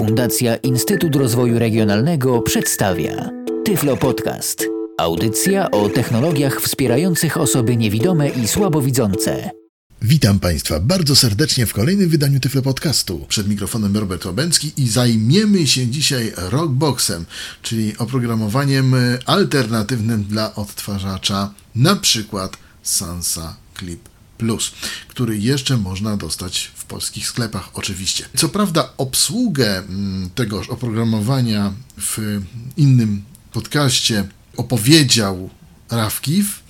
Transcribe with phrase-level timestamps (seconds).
[0.00, 3.30] Fundacja Instytut Rozwoju Regionalnego przedstawia
[3.64, 4.66] Tyflo Podcast.
[4.98, 9.50] Audycja o technologiach wspierających osoby niewidome i słabowidzące.
[10.02, 13.26] Witam Państwa bardzo serdecznie w kolejnym wydaniu Tyflo Podcastu.
[13.28, 17.24] Przed mikrofonem Robert Łabęcki i zajmiemy się dzisiaj Rockboxem,
[17.62, 18.94] czyli oprogramowaniem
[19.26, 24.09] alternatywnym dla odtwarzacza, na przykład Sansa Clip
[24.40, 24.72] Plus,
[25.08, 28.24] który jeszcze można dostać w polskich sklepach oczywiście.
[28.36, 32.40] Co prawda obsługę mm, tegoż oprogramowania w
[32.76, 35.50] innym podcaście opowiedział
[35.90, 36.62] Rafkiw,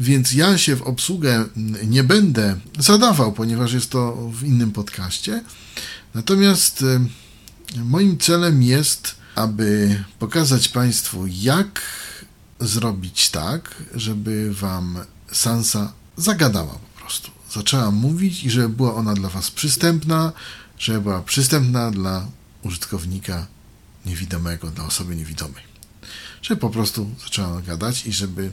[0.00, 5.44] więc ja się w obsługę mm, nie będę zadawał, ponieważ jest to w innym podcaście.
[6.14, 7.00] Natomiast y,
[7.84, 11.80] moim celem jest, aby pokazać Państwu, jak
[12.60, 14.98] zrobić tak, żeby Wam
[15.32, 16.78] Sansa zagadała.
[17.54, 20.32] Zaczęła mówić i żeby była ona dla Was przystępna,
[20.78, 22.26] żeby była przystępna dla
[22.62, 23.46] użytkownika
[24.06, 25.62] niewidomego, dla osoby niewidomej.
[26.42, 28.52] Żeby po prostu zaczęła gadać i żeby,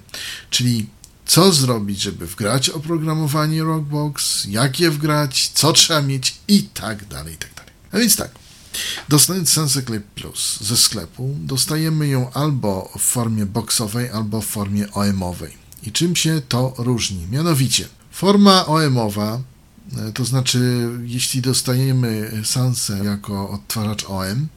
[0.49, 0.87] czyli
[1.25, 7.33] co zrobić, żeby wgrać oprogramowanie Rockbox, jak je wgrać, co trzeba mieć i tak dalej,
[7.33, 7.71] i tak dalej.
[7.91, 8.31] A więc tak,
[9.09, 14.91] dostając Sense Clip Plus ze sklepu, dostajemy ją albo w formie boxowej, albo w formie
[14.91, 15.57] OM-owej.
[15.83, 17.27] I czym się to różni?
[17.27, 19.39] Mianowicie, Forma OM-owa,
[19.97, 24.47] e, to znaczy jeśli dostajemy Sansę jako odtwarzacz OM,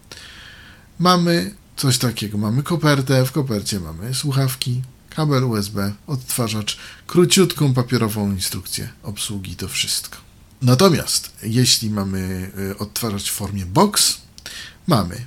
[0.99, 2.39] mamy coś takiego.
[2.39, 10.17] Mamy kopertę, w kopercie mamy słuchawki, kabel USB, odtwarzacz, króciutką papierową instrukcję obsługi, to wszystko.
[10.63, 14.19] Natomiast jeśli mamy e, odtwarzacz w formie box,
[14.87, 15.27] mamy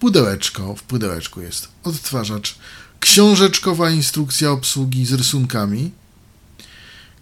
[0.00, 2.58] pudełeczko, w pudełeczku jest odtwarzacz,
[3.00, 5.90] książeczkowa instrukcja obsługi z rysunkami,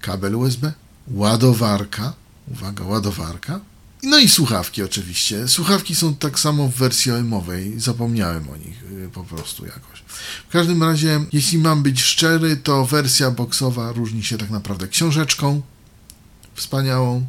[0.05, 0.73] kabel USB,
[1.09, 2.13] ładowarka,
[2.49, 3.61] uwaga, ładowarka,
[4.03, 5.49] no i słuchawki oczywiście.
[5.49, 9.99] Słuchawki są tak samo w wersji OM-owej, zapomniałem o nich y, po prostu jakoś.
[10.49, 15.63] W każdym razie, jeśli mam być szczery, to wersja boxowa różni się tak naprawdę książeczką
[16.55, 17.27] wspaniałą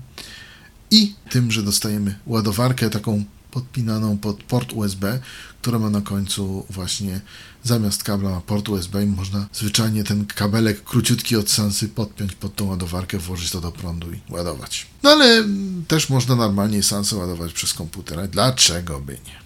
[0.91, 5.19] i tym, że dostajemy ładowarkę taką podpinaną pod port USB,
[5.61, 7.21] która ma na końcu właśnie
[7.65, 12.65] zamiast kabla ma port USB można zwyczajnie ten kabelek króciutki od Sansy podpiąć pod tą
[12.65, 14.87] ładowarkę, włożyć to do prądu i ładować.
[15.03, 15.43] No ale
[15.87, 18.29] też można normalnie Sansę ładować przez komputer.
[18.29, 19.44] Dlaczego by nie?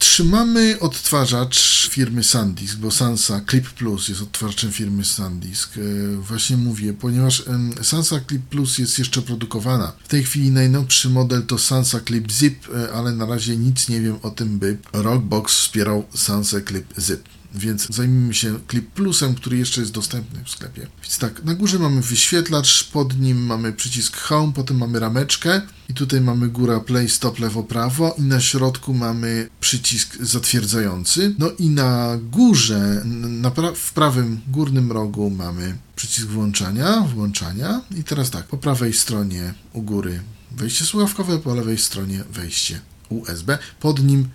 [0.00, 5.70] Trzymamy odtwarzacz firmy SanDisk, bo Sansa Clip Plus jest odtwarzaczem firmy SanDisk.
[5.76, 5.80] E,
[6.16, 7.44] właśnie mówię, ponieważ
[7.82, 9.92] Sansa Clip Plus jest jeszcze produkowana.
[10.04, 14.00] W tej chwili najnowszy model to Sansa Clip Zip, e, ale na razie nic nie
[14.00, 19.58] wiem o tym, by Rockbox wspierał Sansa Clip Zip więc zajmijmy się Clip Plusem, który
[19.58, 20.86] jeszcze jest dostępny w sklepie.
[21.02, 25.94] Więc tak, na górze mamy wyświetlacz, pod nim mamy przycisk Home, potem mamy rameczkę i
[25.94, 31.34] tutaj mamy góra Play, Stop, Lewo, Prawo i na środku mamy przycisk zatwierdzający.
[31.38, 38.04] No i na górze, na pra w prawym górnym rogu mamy przycisk włączania, włączania i
[38.04, 44.04] teraz tak, po prawej stronie u góry wejście słuchawkowe, po lewej stronie wejście USB, pod
[44.04, 44.28] nim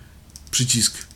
[0.50, 1.06] przycisk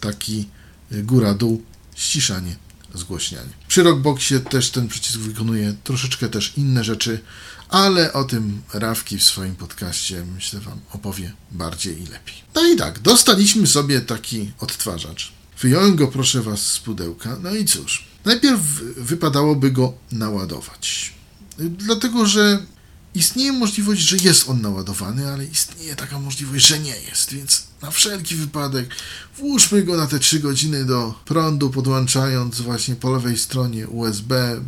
[0.00, 0.48] taki
[0.92, 1.62] góra-dół,
[1.94, 2.56] ściszanie,
[2.94, 3.50] zgłośnianie.
[3.68, 7.20] Przy Rockboxie też ten przycisk wykonuje troszeczkę też inne rzeczy,
[7.68, 12.34] ale o tym Rawki w swoim podcaście myślę Wam opowie bardziej i lepiej.
[12.54, 15.32] No i tak, dostaliśmy sobie taki odtwarzacz.
[15.60, 17.36] Wyjąłem go, proszę Was, z pudełka.
[17.42, 18.60] No i cóż, najpierw
[18.96, 21.12] wypadałoby go naładować.
[21.58, 22.66] Dlatego, że
[23.14, 27.90] Istnieje możliwość, że jest on naładowany, ale istnieje taka możliwość, że nie jest, więc na
[27.90, 28.94] wszelki wypadek
[29.36, 34.60] włóżmy go na te 3 godziny do prądu, podłączając właśnie po lewej stronie USB,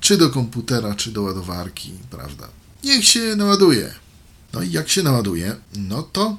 [0.00, 2.48] czy do komputera, czy do ładowarki, prawda?
[2.84, 3.94] Niech się naładuje.
[4.52, 6.38] No i jak się naładuje, no to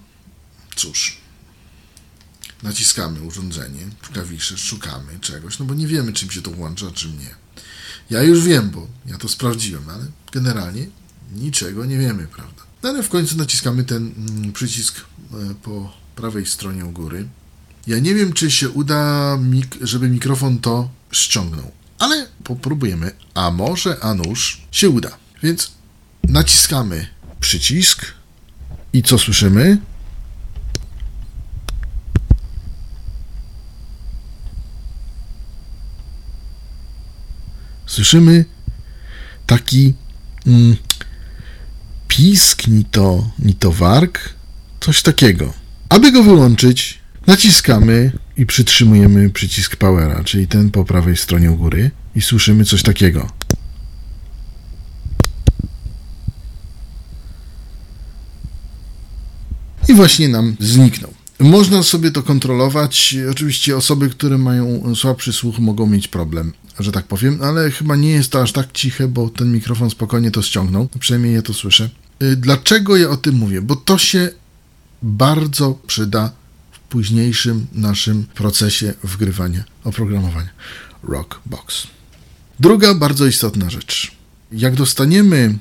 [0.75, 1.17] cóż,
[2.63, 7.35] naciskamy urządzenie, klawisze, szukamy czegoś, no bo nie wiemy, czym się to włącza, czym nie.
[8.09, 10.87] Ja już wiem, bo ja to sprawdziłem, ale generalnie
[11.33, 12.63] niczego nie wiemy, prawda?
[12.83, 17.27] No ale w końcu naciskamy ten mm, przycisk e, po prawej stronie u góry.
[17.87, 19.37] Ja nie wiem, czy się uda,
[19.81, 23.11] żeby mikrofon to ściągnął, ale popróbujemy.
[23.33, 25.17] A może, a nuż się uda.
[25.43, 25.71] Więc
[26.23, 27.07] naciskamy
[27.39, 28.05] przycisk
[28.93, 29.77] i co słyszymy?
[37.85, 38.45] Słyszymy
[39.47, 39.93] taki
[40.45, 40.75] mm,
[42.07, 44.33] pisk, ni to, ni to wark,
[44.79, 45.53] coś takiego.
[45.89, 51.91] Aby go wyłączyć, naciskamy i przytrzymujemy przycisk powera, czyli ten po prawej stronie u góry
[52.15, 53.29] i słyszymy coś takiego.
[59.89, 61.13] I właśnie nam zniknął.
[61.39, 63.15] Można sobie to kontrolować.
[63.31, 68.11] Oczywiście osoby, które mają słabszy słuch, mogą mieć problem, że tak powiem, ale chyba nie
[68.11, 70.89] jest to aż tak ciche, bo ten mikrofon spokojnie to ściągnął.
[70.99, 71.89] Przynajmniej ja to słyszę.
[72.23, 73.61] Y, dlaczego ja o tym mówię?
[73.61, 74.29] Bo to się
[75.01, 76.31] bardzo przyda
[76.71, 80.49] w późniejszym naszym procesie wgrywania oprogramowania
[81.03, 81.87] Rockbox.
[82.59, 84.11] Druga bardzo istotna rzecz.
[84.51, 85.57] Jak dostaniemy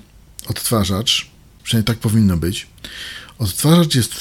[0.46, 1.30] odtwarzacz,
[1.62, 2.66] przynajmniej tak powinno być,
[3.38, 4.14] odtwarzacz jest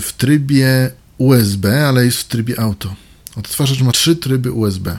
[0.00, 2.94] w trybie USB, ale jest w trybie auto.
[3.36, 4.98] Odtwarzacz ma trzy tryby USB.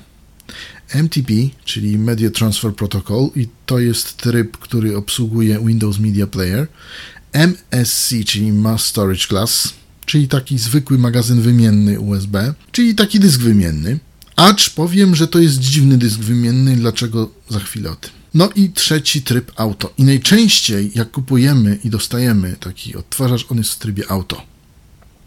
[0.94, 1.34] MTP,
[1.66, 6.68] czyli Media Transfer Protocol, i to jest tryb, który obsługuje Windows Media Player.
[7.34, 9.74] MSC, czyli Mass Storage Class,
[10.06, 14.00] czyli taki zwykły magazyn wymienny USB, czyli taki dysk wymienny.
[14.36, 18.12] Acz powiem, że to jest dziwny dysk wymienny, dlaczego za chwilę o tym.
[18.34, 19.94] No i trzeci tryb auto.
[19.98, 24.42] I najczęściej, jak kupujemy i dostajemy taki odtwarzacz, on jest w trybie auto.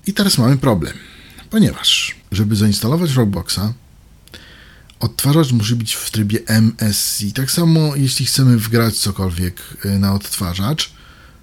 [0.06, 0.93] I teraz mamy problem,
[1.50, 3.73] ponieważ, żeby zainstalować Rockboxa,
[5.02, 7.25] odtwarzacz musi być w trybie MSC.
[7.34, 10.93] Tak samo, jeśli chcemy wgrać cokolwiek y, na odtwarzacz,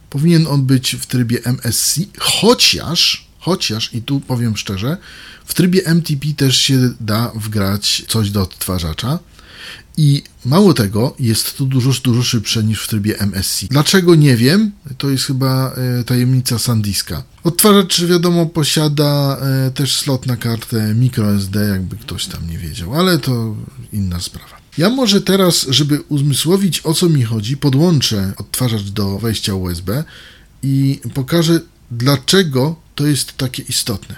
[0.10, 4.98] powinien on być w trybie MSC, chociaż, chociaż, i tu powiem szczerze,
[5.46, 9.20] w trybie MTP też się da wgrać coś do odtwarzacza.
[9.98, 13.66] I mało tego, jest to dużo, dużo szybsze niż w trybie MSC.
[13.70, 14.72] Dlaczego nie wiem?
[14.98, 17.24] To jest chyba e, tajemnica SanDiska.
[17.44, 23.18] Odtwarzacz, wiadomo, posiada e, też slot na kartę microSD, jakby ktoś tam nie wiedział, ale
[23.18, 23.56] to
[23.94, 24.60] inna sprawa.
[24.78, 30.04] Ja może teraz, żeby uzmysłowić o co mi chodzi, podłączę odtwarzacz do wejścia USB
[30.64, 31.60] i pokażę,
[31.92, 34.16] dlaczego to jest takie istotne.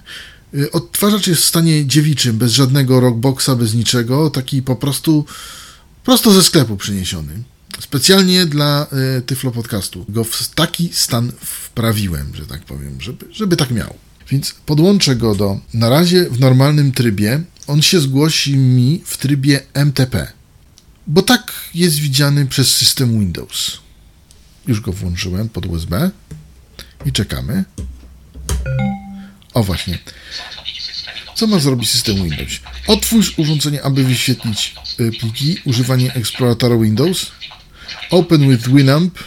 [0.53, 5.25] E, odtwarzacz jest w stanie dziewiczym, bez żadnego rockboxa, bez niczego, taki po prostu
[6.03, 7.43] prosto ze sklepu przyniesiony.
[7.79, 8.87] Specjalnie dla
[9.17, 10.05] y, Tyflo Podcastu.
[10.09, 13.93] Go w taki stan wprawiłem, że tak powiem, żeby, żeby tak miał.
[14.29, 19.59] Więc podłączę go do, na razie w normalnym trybie, on się zgłosi mi w trybie
[19.73, 20.31] MTP,
[21.07, 23.77] bo tak jest widziany przez system Windows.
[24.67, 26.11] Już go włączyłem pod USB
[27.05, 27.65] i czekamy.
[29.53, 29.97] O właśnie.
[31.35, 32.59] Co ma zrobić system Windows?
[32.87, 35.57] Otwórz urządzenie, aby wyświetlić y, pliki.
[35.65, 37.31] Używanie eksploratora Windows.
[38.09, 39.19] Open with Winamp.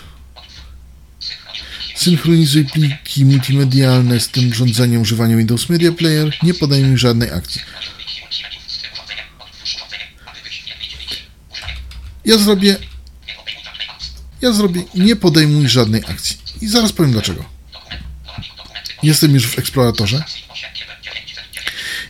[1.97, 6.37] Synchronizuj pliki multimedialne z tym urządzeniem używania Windows Media Player.
[6.43, 7.61] Nie podejmuj żadnej akcji.
[12.25, 12.77] Ja zrobię.
[14.41, 14.83] Ja zrobię.
[14.95, 16.37] Nie podejmuj żadnej akcji.
[16.61, 17.54] I zaraz powiem dlaczego.
[19.05, 20.25] Jestem już w eksploratorze.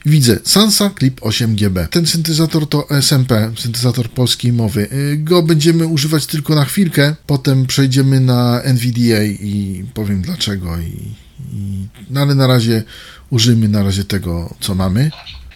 [0.06, 1.88] Widzę Sansa Clip 8GB.
[1.88, 4.88] Ten syntezator to SMP, syntezator polskiej mowy.
[4.93, 10.79] Y, go będziemy używać tylko na chwilkę, potem przejdziemy na NVDA i powiem dlaczego.
[10.79, 11.14] I,
[11.52, 12.82] i, no ale na razie
[13.31, 15.11] użyjmy na razie tego, co mamy.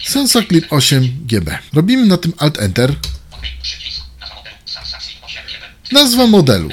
[0.05, 1.59] Sansa Clip 8GB.
[1.73, 2.95] Robimy na tym Alt Enter.
[5.93, 6.69] Nazwa modelu.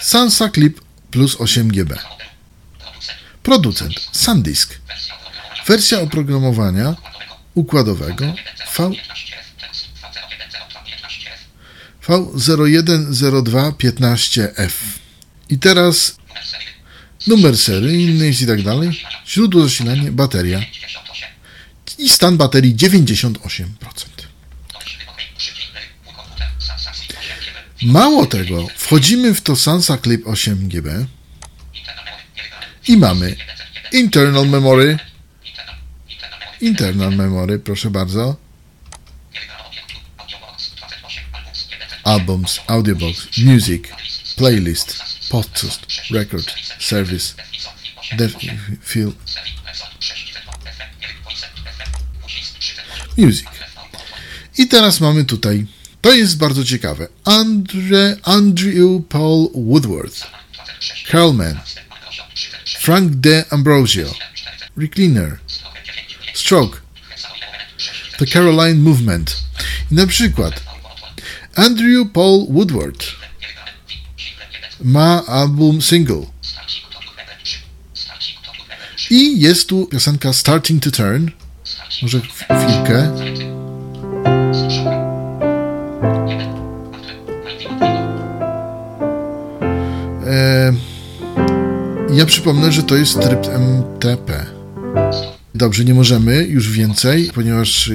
[0.00, 0.80] Sansa Clip
[1.10, 2.17] plus 8GB.
[3.48, 4.78] Producent SanDisk.
[5.66, 6.96] Wersja oprogramowania
[7.54, 8.34] układowego
[8.76, 8.90] V
[12.06, 14.72] V010215F.
[15.48, 16.16] I teraz
[17.26, 20.60] numer seryjny i tak dalej, źródło zasilania, bateria
[21.98, 23.34] i stan baterii 98%.
[27.82, 31.06] Mało tego, wchodzimy w to Sansa Clip 8GB
[32.88, 33.36] i mamy
[33.92, 34.98] internal memory.
[36.60, 38.36] Internal memory, proszę bardzo.
[42.04, 43.84] Albums, audiobox, music,
[44.36, 47.34] playlist, podcast, record, service,
[48.16, 48.32] def,
[48.84, 49.12] feel,
[53.16, 53.46] music.
[54.58, 55.66] I teraz mamy tutaj,
[56.00, 60.26] to jest bardzo ciekawe, Andre, Andrew Paul Woodworth,
[61.10, 61.60] Carlman,
[62.80, 64.14] Frank De Ambrosio,
[64.76, 65.38] Recliner,
[66.34, 66.80] Stroke,
[68.18, 69.36] The Caroline Movement.
[69.90, 70.62] I na przykład
[71.54, 73.04] Andrew Paul Woodward
[74.80, 76.26] ma album single.
[79.10, 81.30] I jest tu piosenka Starting to Turn.
[82.02, 83.12] Może chwilkę.
[90.26, 90.72] Eee,
[92.18, 94.46] ja przypomnę, że to jest tryb MTP.
[95.54, 97.90] Dobrze, nie możemy już więcej, ponieważ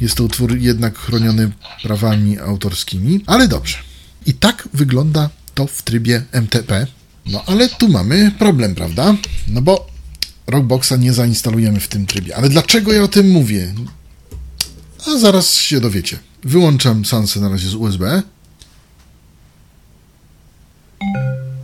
[0.00, 1.50] jest to utwór jednak chroniony
[1.82, 3.76] prawami autorskimi, ale dobrze.
[4.26, 6.86] I tak wygląda to w trybie MTP.
[7.26, 9.16] No ale tu mamy problem, prawda?
[9.48, 9.86] No bo
[10.46, 12.36] Rockboxa nie zainstalujemy w tym trybie.
[12.36, 13.74] Ale dlaczego ja o tym mówię?
[15.06, 16.18] A zaraz się dowiecie.
[16.44, 18.22] Wyłączam Sansę na razie z USB.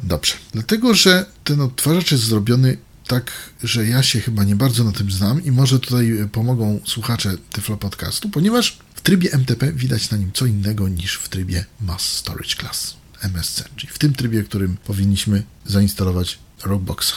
[0.05, 0.35] Dobrze.
[0.53, 3.33] Dlatego, że ten odtwarzacz jest zrobiony tak,
[3.63, 7.77] że ja się chyba nie bardzo na tym znam i może tutaj pomogą słuchacze Tyflo
[7.77, 12.55] Podcastu, ponieważ w trybie MTP widać na nim co innego niż w trybie Mass Storage
[12.61, 17.15] Class, MSC, czyli w tym trybie, w którym powinniśmy zainstalować Rockboxa.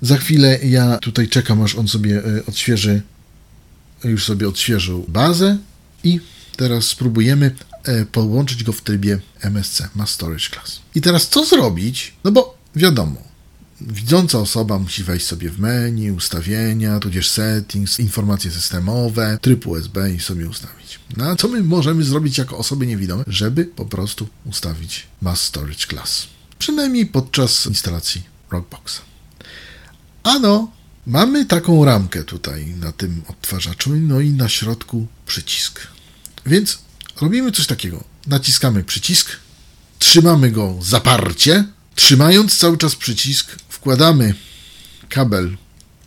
[0.00, 3.02] Za chwilę ja tutaj czekam, aż on sobie e, odświeży,
[4.04, 5.58] już sobie odświeżył bazę
[6.04, 6.20] i
[6.56, 7.71] teraz spróbujemy e,
[8.12, 10.80] połączyć go w trybie MSC, Mass Storage Class.
[10.94, 12.14] I teraz co zrobić?
[12.24, 13.22] No bo wiadomo,
[13.80, 20.20] widząca osoba musi wejść sobie w menu, ustawienia, tudzież settings, informacje systemowe, tryb USB i
[20.20, 21.00] sobie ustawić.
[21.16, 25.86] No a co my możemy zrobić jako osoby niewidome, żeby po prostu ustawić Mass Storage
[25.86, 26.26] Class?
[26.58, 29.00] Przynajmniej podczas instalacji Rockboxa.
[30.22, 30.70] Ano,
[31.06, 35.80] mamy taką ramkę tutaj na tym odtwarzaczu, no i na środku przycisk.
[36.46, 36.78] Więc
[37.22, 38.04] robimy coś takiego.
[38.26, 39.30] Naciskamy przycisk,
[39.98, 41.64] trzymamy go zaparcie,
[41.94, 44.34] trzymając cały czas przycisk, wkładamy
[45.08, 45.56] kabel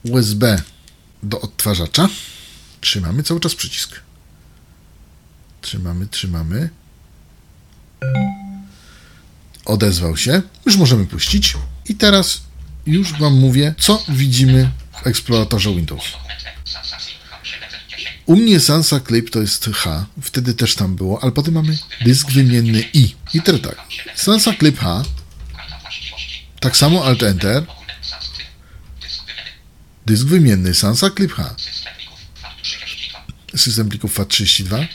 [0.03, 0.62] USB
[1.24, 2.10] do odtwarzacza,
[2.81, 4.00] trzymamy cały czas przycisk.
[5.62, 6.69] Trzymamy, trzymamy.
[9.65, 10.41] Odezwał się.
[10.65, 11.57] Już możemy puścić.
[11.89, 12.41] I teraz
[12.86, 14.72] już Wam mówię, co widzimy
[15.03, 16.03] w eksploratorze Windows.
[18.25, 22.32] U mnie Sansa Clip to jest H, wtedy też tam było, ale potem mamy dysk
[22.32, 23.15] wymienny I.
[23.34, 23.77] I teraz tak,
[24.15, 25.03] Sansa Clip H,
[26.60, 27.65] tak samo Alt Enter,
[30.05, 31.55] dysk wymienny Sansa Clip H,
[33.55, 34.88] system plików FAT32,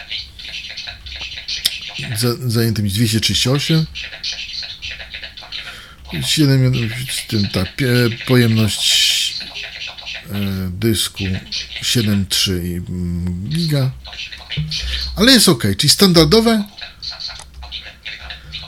[2.47, 3.87] zajęty mi 238,
[6.27, 6.91] 7,
[7.29, 7.77] tym, tak,
[8.27, 9.00] pojemność
[10.71, 11.25] dysku
[11.83, 12.81] 7,3
[13.49, 13.91] giga,
[15.17, 16.65] ale jest ok, czyli standardowe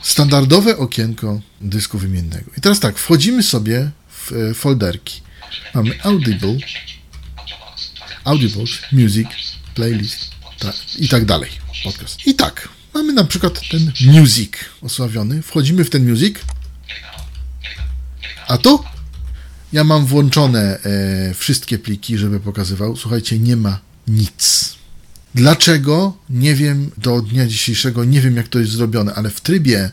[0.03, 2.51] standardowe okienko dysku wymiennego.
[2.59, 5.21] I teraz tak, wchodzimy sobie w e, folderki.
[5.75, 6.57] Mamy Audible,
[8.25, 9.29] Audible, Music,
[9.75, 11.51] Playlist ta, i tak dalej.
[11.85, 12.27] Podcast.
[12.27, 14.53] I tak, mamy na przykład ten Music
[14.83, 15.43] osławiony.
[15.43, 16.37] Wchodzimy w ten Music
[18.49, 18.85] a tu
[19.73, 22.97] ja mam włączone e, wszystkie pliki, żeby pokazywał.
[22.97, 24.75] Słuchajcie, nie ma nic.
[25.35, 26.17] Dlaczego?
[26.31, 29.91] Nie wiem do dnia dzisiejszego, nie wiem jak to jest zrobione, ale w trybie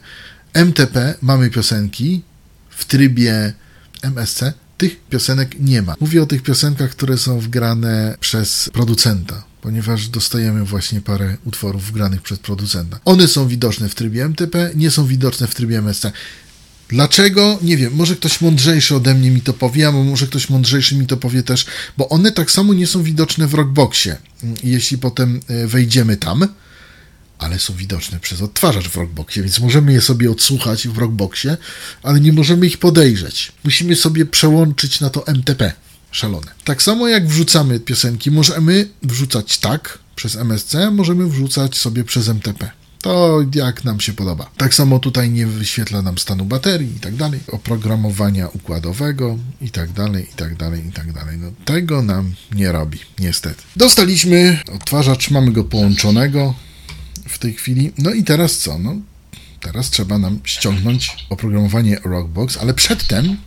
[0.54, 2.22] MTP mamy piosenki,
[2.70, 3.54] w trybie
[4.02, 4.44] MSC
[4.80, 5.96] tych piosenek nie ma.
[6.00, 12.22] Mówię o tych piosenkach, które są wgrane przez producenta, ponieważ dostajemy właśnie parę utworów wgranych
[12.22, 13.00] przez producenta.
[13.06, 16.06] One są widoczne w trybie MTP, nie są widoczne w trybie MSC.
[16.90, 17.60] Dlaczego?
[17.62, 21.08] Nie wiem, może ktoś mądrzejszy ode mnie mi to powie, a może ktoś mądrzejszy mi
[21.08, 21.66] to powie też,
[21.98, 24.16] bo one tak samo nie są widoczne w Rockboxie,
[24.64, 26.48] jeśli potem e, wejdziemy tam,
[27.40, 31.58] ale są widoczne przez odtwarzacz w Rockboxie, więc możemy je sobie odsłuchać w Rockboxie,
[32.04, 33.52] ale nie możemy ich podejrzeć.
[33.64, 35.74] Musimy sobie przełączyć na to MTP.
[36.12, 36.52] Szalone.
[36.64, 42.79] Tak samo jak wrzucamy piosenki, możemy wrzucać tak przez MSC, możemy wrzucać sobie przez MTP.
[43.02, 44.50] To jak nam się podoba.
[44.58, 49.92] Tak samo tutaj nie wyświetla nam stanu baterii i tak dalej, oprogramowania układowego i tak
[49.92, 51.38] dalej, i tak dalej, i tak dalej.
[51.38, 53.64] No tego nam nie robi, niestety.
[53.76, 56.54] Dostaliśmy odtwarzacz, mamy go połączonego
[57.28, 57.92] w tej chwili.
[57.98, 58.80] No i teraz co?
[58.80, 58.96] No,
[59.60, 63.38] teraz trzeba nam ściągnąć oprogramowanie Rockbox, ale przedtem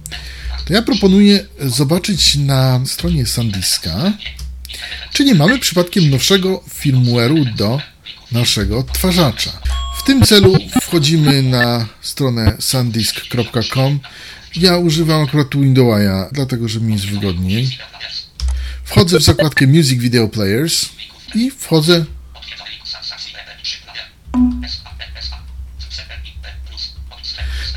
[0.64, 4.12] to ja proponuję zobaczyć na stronie SanDiska,
[5.12, 7.80] czy nie mamy przypadkiem nowszego firmware'u do
[8.32, 9.50] naszego odtwarzacza.
[9.98, 14.00] W tym celu wchodzimy na stronę sandisk.com.
[14.56, 17.78] Ja używam akurat Windowsa, dlatego że mi jest wygodniej.
[18.84, 20.88] Wchodzę w zakładkę Music Video Players
[21.34, 22.04] i wchodzę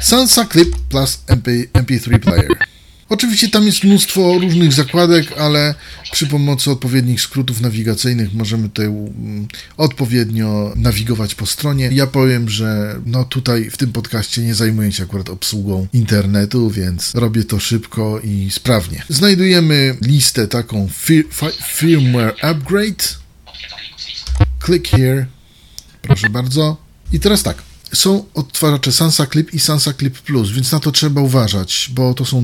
[0.02, 2.75] Sansa Clip plus MP, MP3 Player.
[3.10, 5.76] Oczywiście tam jest mnóstwo różnych zakładek, ale
[6.12, 9.48] przy pomocy odpowiednich skrótów nawigacyjnych możemy tutaj mm,
[9.78, 11.90] odpowiednio nawigować po stronie.
[11.94, 17.16] Ja powiem, że no tutaj w tym podcaście nie zajmuję się akurat obsługą internetu, więc
[17.16, 19.04] robię to szybko i sprawnie.
[19.10, 20.90] Znajdujemy listę taką
[21.64, 23.18] firmware upgrade.
[24.66, 25.26] Click here.
[26.02, 26.78] Proszę bardzo.
[27.12, 31.22] I teraz tak są odtwarzacze Sansa Clip i Sansa Clip Plus, więc na to trzeba
[31.22, 32.44] uważać, bo to są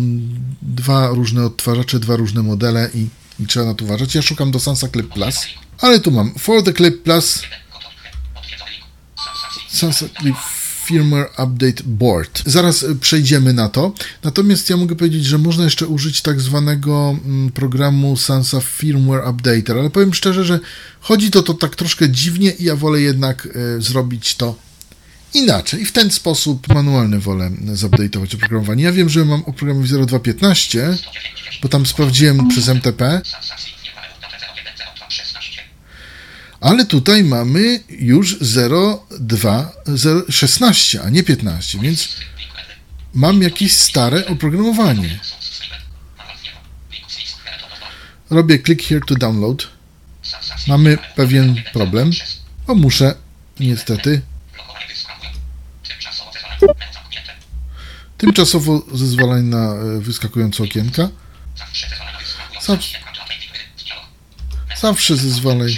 [0.61, 3.07] dwa różne odtwarzacze, dwa różne modele i,
[3.39, 4.15] i trzeba na to uważać.
[4.15, 5.35] Ja szukam do Sansa Clip Plus,
[5.79, 7.41] ale tu mam For the Clip Plus
[9.69, 10.35] Sansa Clip
[10.85, 12.43] Firmware Update Board.
[12.45, 13.93] Zaraz przejdziemy na to.
[14.23, 19.77] Natomiast ja mogę powiedzieć, że można jeszcze użyć tak zwanego mm, programu Sansa Firmware Updater,
[19.77, 20.59] ale powiem szczerze, że
[21.01, 23.45] chodzi to, to tak troszkę dziwnie i ja wolę jednak
[23.77, 24.55] y, zrobić to
[25.33, 25.85] inaczej.
[25.85, 28.83] W ten sposób manualny wolę zupdate'ować oprogramowanie.
[28.83, 30.97] Ja wiem, że mam oprogramowanie 0215,
[31.61, 33.21] bo tam sprawdziłem przez MTP,
[36.61, 38.37] ale tutaj mamy już
[39.19, 39.71] 02,
[40.29, 42.09] 16, a nie 15, więc
[43.13, 45.19] mam jakieś stare oprogramowanie.
[48.29, 49.67] Robię click here to download.
[50.67, 52.11] Mamy pewien problem,
[52.67, 53.15] bo muszę
[53.59, 54.21] niestety
[58.21, 61.09] tymczasowo zezwalanie na wyskakujące okienka.
[64.81, 65.77] Zawsze zezwalaj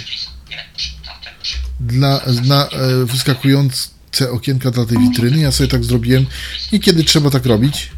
[1.80, 5.38] dla, na e, wyskakujące okienka dla tej witryny.
[5.38, 6.26] Ja sobie tak zrobiłem
[6.72, 7.90] i kiedy trzeba tak robić.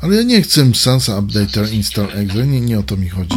[0.00, 3.36] Ale ja nie chcę Sansa Updater Install Exe, nie, nie o to mi chodzi.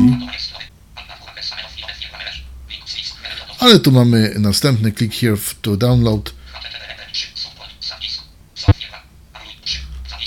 [3.60, 6.34] Ale tu mamy następny click here to download.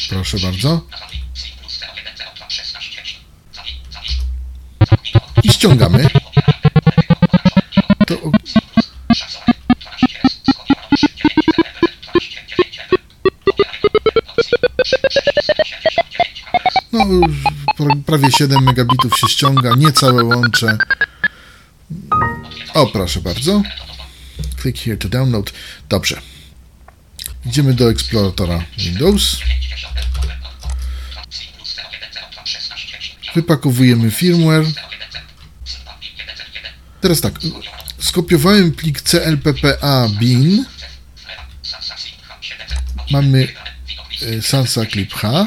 [0.08, 0.86] Proszę bardzo.
[5.42, 6.08] I ściągamy.
[18.18, 20.78] Prawie 7 megabitów się ściąga, nie całe łącze.
[22.74, 23.62] O, proszę bardzo.
[24.62, 25.52] Click here to download.
[25.88, 26.20] Dobrze.
[27.46, 29.36] Idziemy do eksploratora Windows.
[33.34, 34.64] Wypakowujemy firmware.
[37.00, 37.34] Teraz tak.
[37.98, 40.64] Skopiowałem plik clppa bin.
[43.10, 43.48] Mamy
[44.40, 45.46] Sansa Clip H.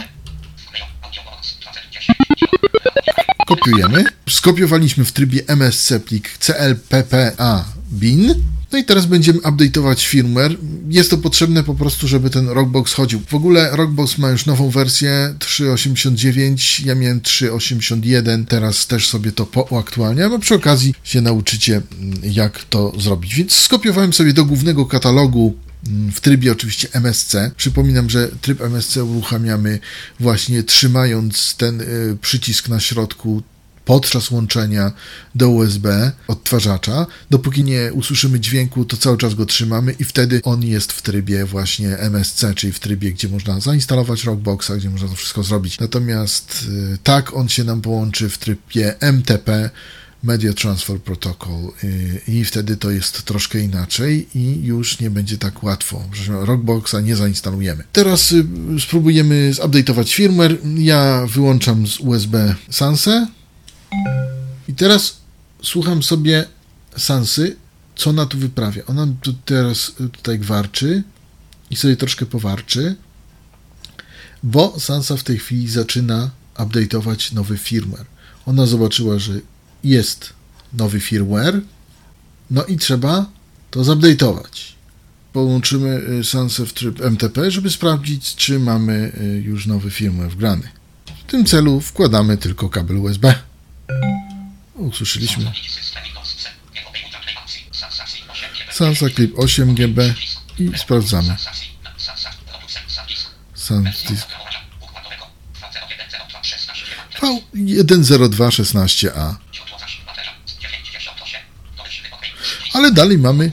[4.30, 8.36] Skopiowaliśmy w trybie MSC plik clppa bin.
[8.72, 10.58] No i teraz będziemy update'ować firmware.
[10.90, 13.22] Jest to potrzebne po prostu, żeby ten Rockbox chodził.
[13.28, 19.46] W ogóle Rockbox ma już nową wersję 3.89, ja miałem 3.81, teraz też sobie to
[19.46, 21.82] pouaktualniam, a przy okazji się nauczycie
[22.24, 23.36] jak to zrobić.
[23.36, 25.58] Więc skopiowałem sobie do głównego katalogu
[26.14, 27.36] w trybie oczywiście MSC.
[27.58, 29.80] Przypominam, że tryb MSC uruchamiamy
[30.20, 31.84] właśnie trzymając ten
[32.22, 33.44] przycisk na środku
[33.90, 34.92] podczas łączenia
[35.36, 37.06] do USB odtwarzacza.
[37.30, 41.46] Dopóki nie usłyszymy dźwięku, to cały czas go trzymamy i wtedy on jest w trybie
[41.46, 45.80] właśnie MSC, czyli w trybie, gdzie można zainstalować Rockboxa, gdzie można to wszystko zrobić.
[45.80, 46.68] Natomiast
[47.04, 49.70] tak on się nam połączy w trybie MTP,
[50.24, 51.72] Media Transfer Protocol
[52.28, 56.04] i wtedy to jest troszkę inaczej i już nie będzie tak łatwo.
[56.30, 57.84] Rockboxa nie zainstalujemy.
[57.94, 58.34] Teraz
[58.80, 60.58] spróbujemy zupdate'ować firmware.
[60.78, 63.28] Ja wyłączam z USB Sansę
[64.68, 65.18] i teraz
[65.64, 66.46] słucham sobie
[66.98, 67.56] Sansy,
[67.96, 68.86] co ona tu wyprawia.
[68.86, 71.04] Ona tu teraz tutaj gwarczy
[71.70, 72.96] i sobie troszkę powarczy,
[74.44, 78.06] bo Sansa w tej chwili zaczyna update'ować nowy firmware.
[78.46, 79.34] Ona zobaczyła, że
[79.84, 80.34] jest
[80.74, 81.62] nowy firmware,
[82.52, 83.26] no i trzeba
[83.72, 84.74] to zupdate'ować.
[85.34, 89.12] Połączymy Sansę w tryb MTP, żeby sprawdzić, czy mamy
[89.44, 90.70] już nowy firmware wgrany.
[91.28, 93.36] W tym celu wkładamy tylko kabel USB.
[94.80, 95.52] Usłyszeliśmy.
[98.72, 100.14] Sansa Clip 8 GB
[100.60, 101.36] i sprawdzamy.
[103.56, 104.28] SanDisk
[107.54, 109.36] V10216A.
[112.74, 113.52] Ale dalej mamy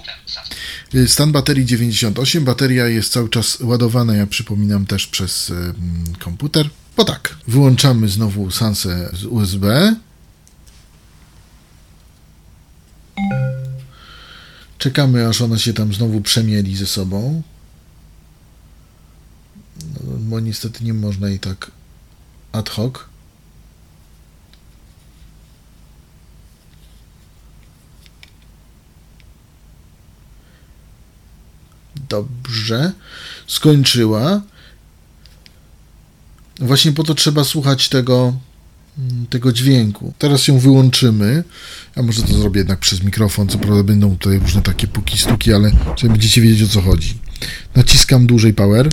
[1.06, 2.44] stan baterii 98.
[2.44, 5.52] Bateria jest cały czas ładowana, ja przypominam też przez
[6.18, 6.70] komputer.
[6.96, 9.96] Bo tak, wyłączamy znowu Sansę z USB.
[14.86, 17.42] Czekamy, aż ona się tam znowu przemieli ze sobą.
[19.94, 21.70] No, bo niestety nie można jej tak
[22.52, 22.94] ad hoc.
[32.08, 32.92] Dobrze.
[33.46, 34.42] Skończyła.
[36.58, 38.34] Właśnie po to trzeba słuchać tego,
[38.98, 40.12] Mm, tego dźwięku.
[40.18, 41.44] Teraz ją wyłączymy.
[41.96, 45.52] Ja może to zrobię jednak przez mikrofon, co prawda będą tutaj różne takie puki, stuki,
[45.52, 47.18] ale będziecie wiedzieć o co chodzi.
[47.74, 48.90] Naciskam dłużej power.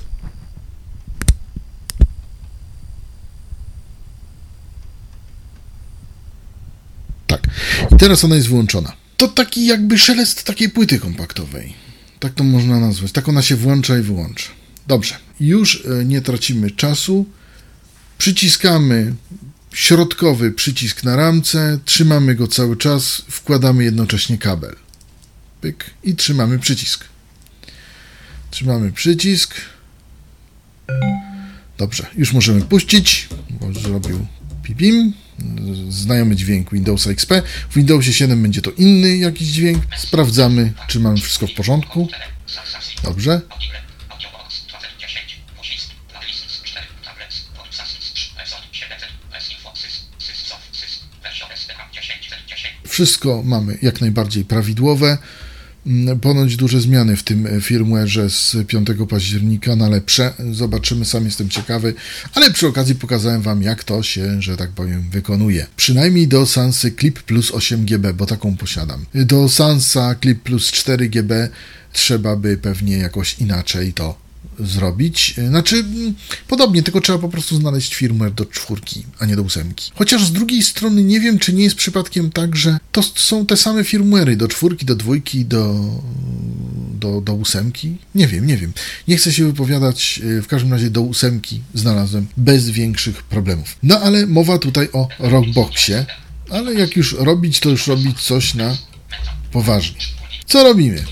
[7.27, 7.47] Tak.
[7.91, 8.93] I teraz ona jest wyłączona.
[9.17, 11.73] To taki jakby szelest takiej płyty kompaktowej.
[12.19, 13.11] Tak to można nazwać.
[13.11, 14.49] Tak ona się włącza i wyłącza.
[14.87, 15.15] Dobrze.
[15.39, 17.25] Już e, nie tracimy czasu
[18.17, 19.13] przyciskamy
[19.73, 24.75] środkowy przycisk na ramce, trzymamy go cały czas, wkładamy jednocześnie kabel.
[25.61, 27.05] Pyk i trzymamy przycisk.
[28.51, 29.55] Trzymamy przycisk.
[31.77, 34.25] Dobrze, już możemy puścić, bo zrobił
[34.63, 35.13] pipim.
[35.89, 37.31] Znajomy dźwięk Windowsa XP.
[37.69, 39.83] W Windowsie 7 będzie to inny jakiś dźwięk.
[39.97, 42.07] Sprawdzamy, czy mamy wszystko w porządku.
[43.03, 43.41] Dobrze.
[52.93, 55.17] Wszystko mamy jak najbardziej prawidłowe.
[55.87, 60.33] Mm, Ponoć duże zmiany w tym firmware'ze z 5 października na lepsze.
[60.51, 61.93] Zobaczymy, sam jestem ciekawy,
[62.33, 65.65] ale przy okazji pokazałem Wam, jak to się, że tak powiem, wykonuje.
[65.75, 69.05] Przynajmniej do Sansy Clip plus 8GB, bo taką posiadam.
[69.15, 71.47] Do Sansa Clip plus 4GB
[71.93, 74.22] trzeba by pewnie jakoś inaczej to
[74.59, 75.35] zrobić.
[75.47, 75.85] Znaczy,
[76.47, 79.91] podobnie, tylko trzeba po prostu znaleźć firmware do czwórki, a nie do ósemki.
[79.95, 83.57] Chociaż z drugiej strony nie wiem, czy nie jest przypadkiem tak, że to są te
[83.57, 85.75] same firmware'y do czwórki, do dwójki, do,
[86.99, 87.97] do, do ósemki.
[88.15, 88.73] Nie wiem, nie wiem.
[89.07, 93.77] Nie chcę się wypowiadać, e, w każdym razie do ósemki znalazłem bez większych problemów.
[93.83, 96.05] No ale mowa tutaj o Rockboxie,
[96.49, 98.77] ale jak już robić, to już robić coś na
[99.51, 99.97] poważnie.
[100.45, 101.03] Co robimy?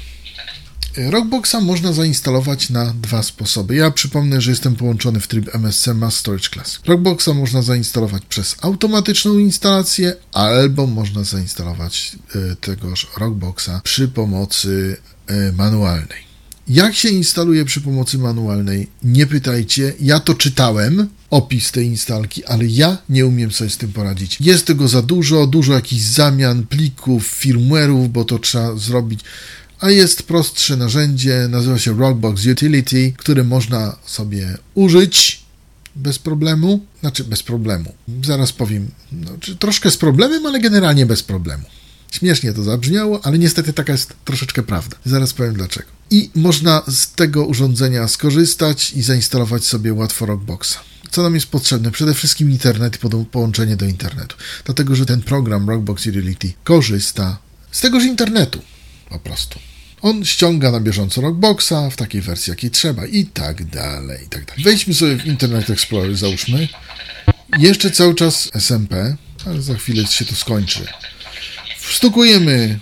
[0.97, 3.75] Rockboxa można zainstalować na dwa sposoby.
[3.75, 6.79] Ja przypomnę, że jestem połączony w tryb MSC Mass Storage Class.
[6.85, 15.51] Rockboxa można zainstalować przez automatyczną instalację, albo można zainstalować e, tegoż Rockboxa przy pomocy e,
[15.51, 16.31] manualnej.
[16.67, 18.87] Jak się instaluje przy pomocy manualnej?
[19.03, 19.93] Nie pytajcie.
[19.99, 24.37] Ja to czytałem, opis tej instalki, ale ja nie umiem sobie z tym poradzić.
[24.39, 29.19] Jest tego za dużo, dużo jakichś zamian, plików, firmware'ów, bo to trzeba zrobić
[29.81, 35.41] a jest prostsze narzędzie, nazywa się Rockbox Utility, które można sobie użyć
[35.95, 37.93] bez problemu, znaczy bez problemu.
[38.25, 38.91] Zaraz powiem,
[39.23, 41.63] znaczy troszkę z problemem, ale generalnie bez problemu.
[42.11, 44.97] Śmiesznie to zabrzmiało, ale niestety taka jest troszeczkę prawda.
[45.05, 45.87] Zaraz powiem dlaczego.
[46.09, 50.79] I można z tego urządzenia skorzystać i zainstalować sobie łatwo Rockboxa.
[51.11, 51.91] Co nam jest potrzebne?
[51.91, 54.35] Przede wszystkim internet i połączenie do internetu.
[54.65, 57.37] Dlatego, że ten program Rockbox Utility korzysta
[57.71, 58.61] z tegoż internetu
[59.09, 59.59] po prostu.
[60.01, 64.45] On ściąga na bieżąco Rockboxa w takiej wersji, jakiej trzeba i tak dalej, i tak
[64.45, 64.63] dalej.
[64.63, 66.67] Wejdźmy sobie w Internet Explorer, załóżmy.
[67.59, 70.79] Jeszcze cały czas SMP, ale za chwilę się to skończy.
[71.77, 72.79] Wstukujemy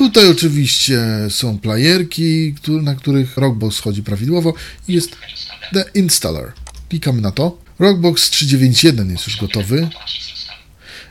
[0.00, 4.54] Tutaj oczywiście są playerki, na których Rockbox chodzi prawidłowo
[4.88, 5.16] i jest
[5.72, 6.52] The Installer.
[6.88, 7.58] Klikamy na to.
[7.78, 9.88] Rockbox 391 jest już gotowy.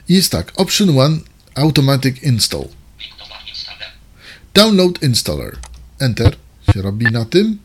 [0.09, 1.21] I jest tak, Option 1
[1.55, 2.67] Automatic Install.
[4.53, 5.57] Download Installer.
[5.99, 6.35] Enter
[6.73, 7.57] się robi na tym.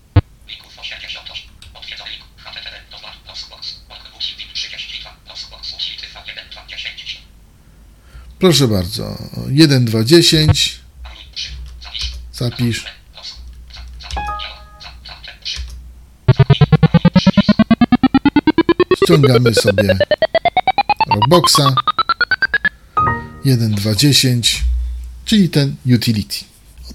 [8.39, 9.19] Proszę bardzo,
[9.51, 10.84] 1, 2, 10.
[12.35, 12.85] Zapisz.
[19.05, 19.99] Ściągamy sobie
[21.11, 21.75] Rockboxa
[23.45, 24.61] 1.2.10,
[25.25, 26.37] czyli ten utility.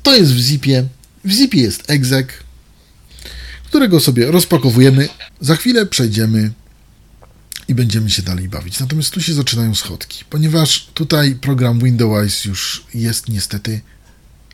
[0.03, 0.87] To jest w zipie.
[1.25, 2.27] W zipie jest exec,
[3.65, 5.09] którego sobie rozpakowujemy.
[5.41, 6.51] Za chwilę przejdziemy
[7.67, 8.79] i będziemy się dalej bawić.
[8.79, 13.81] Natomiast tu się zaczynają schodki, ponieważ tutaj program Windows już jest niestety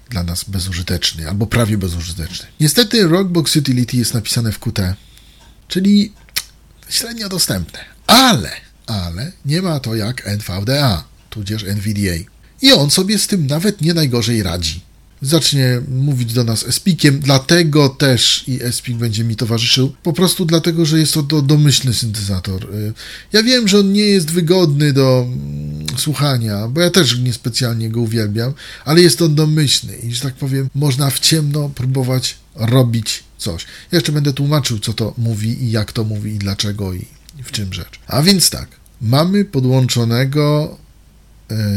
[0.09, 2.47] dla nas bezużyteczny, albo prawie bezużyteczny.
[2.59, 4.95] Niestety Rockbox Utility jest napisane w Qt,
[5.67, 6.13] czyli
[6.89, 8.51] średnio dostępne, ale,
[8.87, 12.15] ale nie ma to jak NVDA, tudzież NVDA.
[12.61, 14.81] I on sobie z tym nawet nie najgorzej radzi.
[15.25, 20.85] Zacznie mówić do nas Espikiem, dlatego też i Espik będzie mi towarzyszył, po prostu dlatego,
[20.85, 22.75] że jest to do, domyślny syntezator.
[22.75, 22.93] Y,
[23.33, 28.01] ja wiem, że on nie jest wygodny do mm, słuchania, bo ja też niespecjalnie go
[28.01, 28.53] uwielbiam,
[28.85, 33.63] ale jest on domyślny i, że tak powiem, można w ciemno próbować robić coś.
[33.63, 37.05] Ja jeszcze będę tłumaczył, co to mówi i jak to mówi i dlaczego i
[37.43, 37.99] w czym rzecz.
[38.07, 38.67] A więc tak,
[39.01, 40.77] mamy podłączonego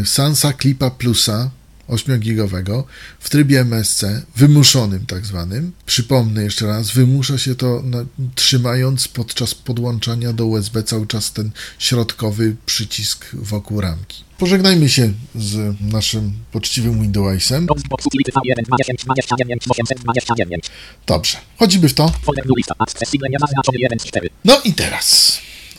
[0.02, 1.50] y, Sansa Clipa Plusa
[1.88, 2.84] 8-gigowego
[3.20, 4.04] w trybie MSC,
[4.36, 5.72] wymuszonym tak zwanym.
[5.86, 11.50] Przypomnę jeszcze raz, wymusza się to na, trzymając podczas podłączania do USB cały czas ten
[11.78, 14.24] środkowy przycisk wokół ramki.
[14.38, 17.66] Pożegnajmy się z naszym poczciwym Windowsem.
[21.06, 22.12] Dobrze, chodzimy w to.
[24.44, 25.38] No i teraz,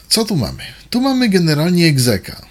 [0.10, 0.64] co tu mamy?
[0.90, 2.48] Tu mamy generalnie egzeka,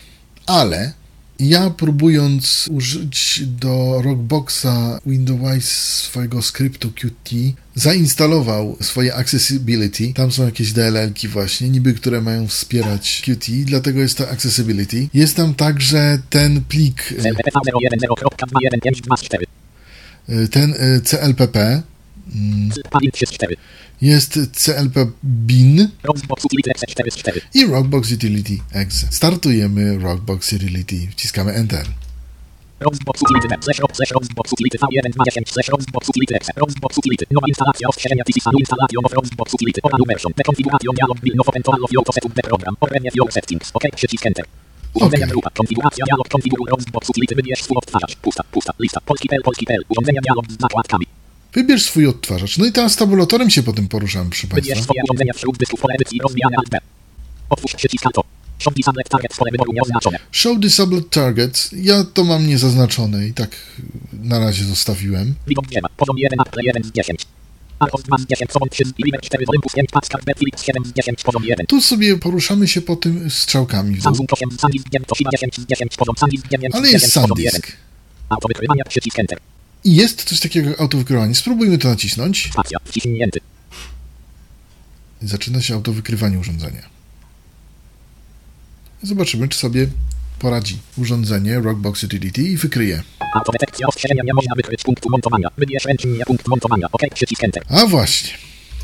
[0.47, 0.93] ale
[1.39, 7.31] ja próbując użyć do Rockboxa Windows swojego skryptu Qt,
[7.75, 10.13] zainstalował swoje accessibility.
[10.15, 15.09] Tam są jakieś DLL-ki właśnie, niby które mają wspierać Qt, dlatego jest to accessibility.
[15.15, 17.15] Jest tam także ten plik
[20.51, 20.75] ten
[21.05, 21.83] CLPP
[24.01, 25.91] jest CLP bin
[27.55, 29.07] i Rockbox Utility Exe.
[29.11, 31.87] Startujemy Rockbox Utility, wciskamy Enter.
[32.81, 37.25] Roxbox Utility slash rock slash Roxbox Utility V1 210 slash Roxbox Utility Exe Roxbox Utility.
[37.31, 39.81] Nowa instalacja ostrzeżenia CISA Installation of Roxbox Utility.
[39.83, 40.33] Oral version
[40.95, 42.75] dialog bill Novo Control of your setup the program.
[42.81, 43.71] Orenia your settings.
[43.75, 44.45] OK przycisk Enter.
[44.95, 45.33] Urządzenia okay.
[45.33, 47.63] grupa, konfiguracja, dialog, konfiguruj Roxbox Utility, wybierz
[48.23, 51.07] pusta, pusta, lista, polski.pl, polski.pl, urządzenia, dialog z zakładkami.
[51.55, 52.59] Wybierz swój odtwarzacz.
[52.59, 54.75] No i teraz tabulatorem się potem poruszamy, proszę Państwa.
[54.75, 56.85] Wybierz swoje wśród dysków pole edycji rozwijane alt.
[57.51, 58.25] Otwórz przycisk to.
[58.59, 60.19] Show disabled target pole wyboru nieoznaczone.
[60.33, 60.59] Show
[61.11, 61.71] target.
[61.73, 63.51] Ja to mam niezaznaczone i tak
[64.13, 65.35] na razie zostawiłem.
[65.47, 65.65] Widok.
[65.97, 67.27] Poziom 1 Apple 1 z 10.
[67.79, 70.63] Archos 2 z 10, Sobon 3 z Limer 4 z Olympus 5, Pascal B, Philips
[70.63, 71.67] 7 z 10, poziom 1.
[71.67, 74.01] Tu sobie poruszamy się po tym strzałkami.
[74.01, 77.73] Samsung 8, Sandisk 9, Toshiba 10 z 10, poziom Sandisk 9 Ale jest Sandisk.
[78.29, 79.39] Autowykrywania przycisk Enter.
[79.85, 81.35] I jest coś takiego jak autowykrywanie.
[81.35, 82.51] Spróbujmy to nacisnąć.
[85.23, 86.83] Zaczyna się autowykrywanie urządzenia.
[89.03, 89.89] Zobaczymy, czy sobie
[90.39, 93.03] poradzi urządzenie Rockbox Utility i wykryje.
[93.35, 95.49] Autodetekcja ostrzeżenia nie można wykryć punktu montowania.
[95.59, 95.85] Wybierz
[96.27, 96.87] punkt montowania.
[96.93, 97.63] OK, przycisk Enter.
[97.69, 98.31] A właśnie.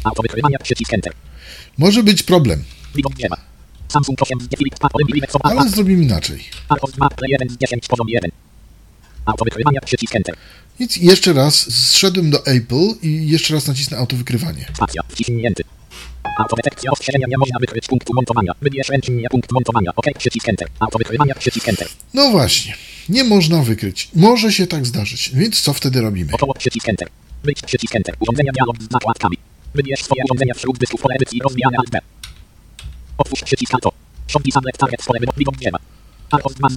[0.05, 1.13] Autowykrywania, przycisk Enter.
[1.79, 2.65] Może być problem.
[2.95, 3.13] Widok.
[3.89, 4.79] Samsung 8 z Philips
[5.43, 6.45] Ale zrobimy inaczej.
[6.69, 8.31] Archos 2 1 z 10 poziom 1.
[9.27, 10.37] Autowykrywania, przycisk Enter.
[10.81, 14.67] Więc jeszcze raz zszedłem do Apple i jeszcze raz nacisnę autowykrywanie.
[14.75, 15.63] Spacja, wciśnięty.
[16.39, 18.53] Autodetekcja ostrzeżenia nie można wykryć punktu montowania.
[18.63, 19.91] Wybierz ręcznie punkt montowania.
[19.97, 20.69] OK, przycisk Enter.
[20.81, 21.89] Autowykrywania, przycisk Enter.
[22.15, 22.75] No właśnie,
[23.09, 24.09] nie można wykryć.
[24.15, 26.33] Może się tak zdarzyć, więc co wtedy robimy?
[26.33, 27.09] Około przycisk Enter.
[27.45, 28.17] Być przycisk Enter.
[28.21, 29.37] Urządzenia dialog z zakładkami.
[29.75, 31.99] Wybierz swoje urządzenia wśród dysków pole edycji rozwijane alt B.
[33.19, 33.93] Otwórz przycisk Alto.
[34.27, 35.53] Show Disable Target pole wyboru
[36.39, 36.69] nie ma.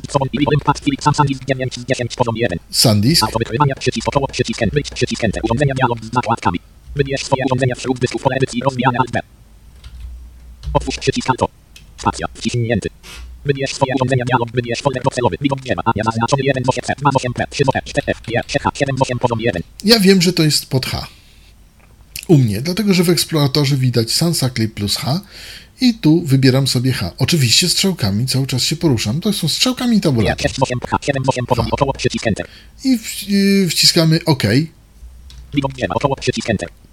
[2.69, 3.23] Sandisk.
[3.23, 5.41] Autowykrywania przycisk około przycisk być przycisk enter.
[5.45, 6.59] Urządzenia dialog z zakładkami.
[6.95, 9.19] Wybierz swoje urządzenia wśród dysków pole edycji rozwijane alt B.
[10.73, 11.49] Otwórz przycisk Alto.
[11.97, 12.27] Spacja.
[12.33, 12.89] Wciśnięty.
[13.45, 14.51] Wybierz swoje urządzenia dialog.
[14.53, 15.35] Wybierz folder docelowy.
[15.41, 15.81] Widok drzewa.
[15.85, 18.71] A ja zaznaczony 1 8 C 2 8 P 3 P 4 F 3 H
[18.73, 19.61] 7 8 poziom 1.
[19.83, 21.07] Ja wiem, że to jest pod H.
[22.27, 25.21] U mnie, dlatego że w eksploratorze widać Sansa Clip plus H
[25.81, 27.11] i tu wybieram sobie H.
[27.17, 29.21] Oczywiście strzałkami cały czas się poruszam.
[29.21, 30.51] To są strzałkami tabulator.
[32.83, 32.99] I
[33.63, 34.43] y, wciskamy OK.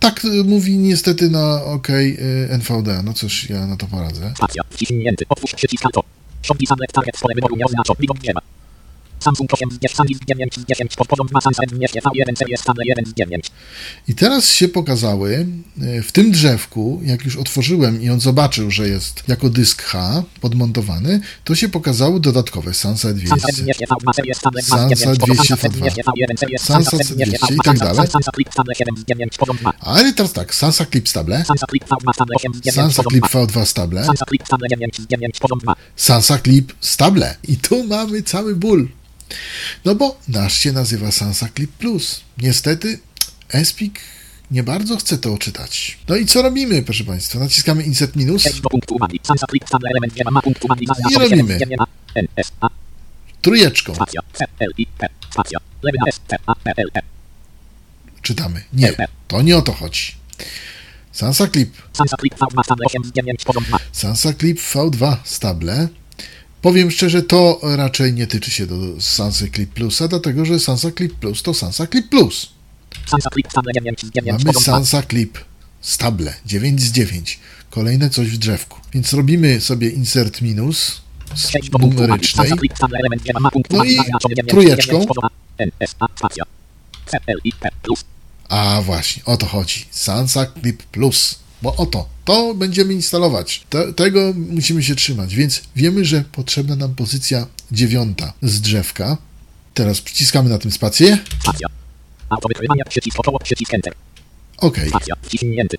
[0.01, 3.03] Tak y, mówi niestety na OK y, NVDA.
[3.03, 4.33] No cóż, ja na to poradzę.
[4.37, 6.07] Spacja, wciśnięty, otwórz przycisk Alt.
[6.43, 7.95] Shop Disable Target pole wyboru nie oznacza.
[8.01, 8.41] Widok nie ma.
[9.25, 13.07] Samsung 8 z 10, Sandisk 9 z 10, podporząd ma Samsung V1 series stable 1
[13.07, 13.51] z 9.
[14.09, 15.47] I teraz się pokazały
[15.81, 20.23] e, w tym drzewku, jak już otworzyłem i on zobaczył, że jest jako dysk H
[20.41, 23.29] podmontowany, to się pokazały dodatkowe Sansa 200,
[24.63, 25.07] Sansa
[25.57, 25.57] 202,
[26.59, 28.09] Sansa 200 i tak dalej.
[29.81, 31.45] Ale teraz tak, Sansa Clip Stable,
[32.73, 34.05] Sansa Clip V2 Stable,
[35.97, 37.37] Sansa Clip Stable.
[37.49, 38.89] I tu mamy cały ból.
[39.85, 42.21] No bo nasz się nazywa Sansa Clip Plus.
[42.39, 42.99] Niestety
[43.49, 44.01] Espik
[44.51, 45.99] nie bardzo chce to czytać.
[46.09, 47.39] No i co robimy, proszę Państwa?
[47.39, 48.47] Naciskamy insert minus.
[51.11, 51.59] I robimy.
[53.43, 53.93] Trójeczką.
[58.23, 58.65] Czytamy.
[58.73, 58.93] Nie,
[59.29, 60.15] to nie o to chodzi.
[61.13, 61.83] Sansa Clip.
[63.93, 65.89] Sansa Clip V2 stable.
[66.65, 71.15] Powiem szczerze, to raczej nie tyczy się do Sansa Clip Plusa, dlatego że Sansa Clip
[71.15, 72.53] Plus to Sansa Clip Plus.
[73.07, 74.61] Sansa Clip Stable 9 z 9 Mamy.
[74.61, 75.39] Sansa Clip,
[75.81, 77.39] stable, 9 z 9.
[77.71, 78.81] Kolejne coś w drzewku.
[78.93, 81.01] Więc robimy sobie insert minus
[81.35, 82.49] z numerycznej.
[82.49, 84.93] Sansa Clip Stable element 9 ma punkt No i zaznaczony 9 z trójeczką.
[84.93, 85.31] 9 poziom A.
[85.59, 86.45] N, S, A, spacja.
[87.07, 88.05] C, L, I, P, plus.
[88.49, 89.87] A właśnie, o to chodzi.
[89.91, 91.39] Sansa Clip Plus.
[91.65, 93.65] Bo oto, to będziemy instalować.
[93.71, 99.17] Te, tego musimy się trzymać, więc wiemy, że potrzebna nam pozycja dziewiąta z drzewka.
[99.75, 101.19] Teraz przyciskamy na tym spację.
[101.43, 101.69] Spacja.
[102.31, 103.93] Autowykrywania przycisk około przycisk Enter.
[104.57, 104.77] OK.
[105.23, 105.77] Wciśnięty.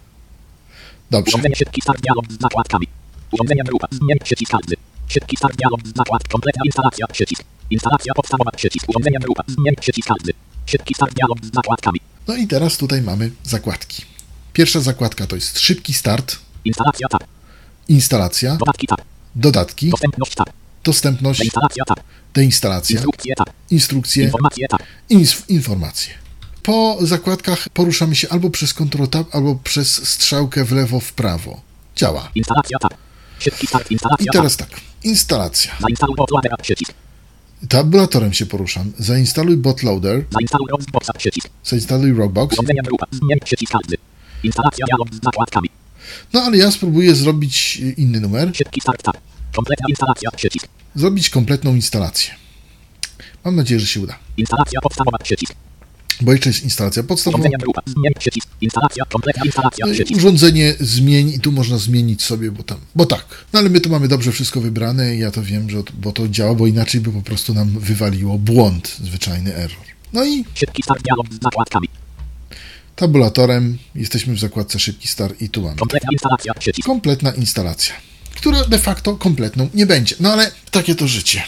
[1.12, 1.30] dobrze.
[1.30, 2.88] Urządzenie szybki start dialog z zakładkami.
[3.32, 3.88] Urządzenia grupa.
[3.92, 4.76] Zmień przycisk każdy.
[5.08, 6.28] Szybki start dialog z zakład.
[6.28, 7.44] Kompletna instalacja przycisk.
[7.70, 8.90] Instalacja podstawowa przycisk.
[8.90, 9.44] Urządzenia grupa.
[9.48, 10.34] Zmień przycisk każdy.
[10.66, 12.00] Szybki start dialog z zakładkami.
[12.28, 14.15] No i teraz tutaj mamy zakładki.
[14.56, 17.24] Pierwsza zakładka to jest szybki start, Instalacja tab.
[17.88, 19.02] instalacja, Dodatki tab.
[19.36, 20.50] dodatki, Dostępność tab.
[20.84, 22.00] dostępność, Instalacja tab.
[22.34, 23.50] deinstalacja, Instrukcje tab.
[23.72, 24.82] instrukcje, Informacje tab.
[25.12, 26.14] Inf- informacje.
[26.64, 31.62] Po zakładkach poruszamy się albo przez Ctrl Tab, albo przez strzałkę w lewo, w prawo.
[31.96, 32.32] Działa.
[32.36, 32.94] Instalacja tab.
[33.40, 34.34] Szybki start I instalacja tab.
[34.34, 34.70] teraz tak.
[35.04, 35.72] Instalacja.
[35.82, 36.94] Zainstaluj bootloadera przycisk.
[37.70, 38.92] Tabulatorem się poruszam.
[39.00, 40.26] Zainstaluj bootloader.
[40.34, 41.50] Zainstaluj Roxboxa przycisk.
[41.64, 42.54] Zainstaluj Rockbox.
[42.54, 42.82] Urządzenia.
[43.12, 43.98] Zmień przycisk każdy.
[44.44, 45.70] Instalacja dialog z zakładkami.
[46.34, 48.52] No ale ja spróbuję zrobić y, inny numer.
[48.56, 49.18] Szybki start tab.
[49.56, 50.68] Kompletna instalacja przycisk.
[50.96, 52.34] Zrobić kompletną instalację.
[53.46, 54.20] Mam nadzieję, że się uda.
[54.38, 55.54] Instalacja podstawowa przycisk.
[56.22, 57.50] Bo jeszcze jest instalacja podstawowa.
[58.62, 59.06] Instalacja.
[59.06, 60.18] Kompletna instalacja i przycisk.
[60.18, 63.46] Urządzenie zmień i tu można zmienić sobie, bo tam, bo tak.
[63.54, 66.28] No ale my tu mamy dobrze wszystko wybrane i ja to wiem, że, bo to
[66.28, 69.78] działa, bo inaczej by po prostu nam wywaliło błąd, zwyczajny error.
[70.14, 71.88] No i Szybki start dialog z zakładkami.
[72.96, 76.54] Tabulatorem jesteśmy w zakładce szybki start i tu mamy Kompletna instalacja
[76.84, 77.94] kompletna instalacja,
[78.36, 80.16] która de facto kompletną nie będzie.
[80.20, 81.44] No ale takie to życie.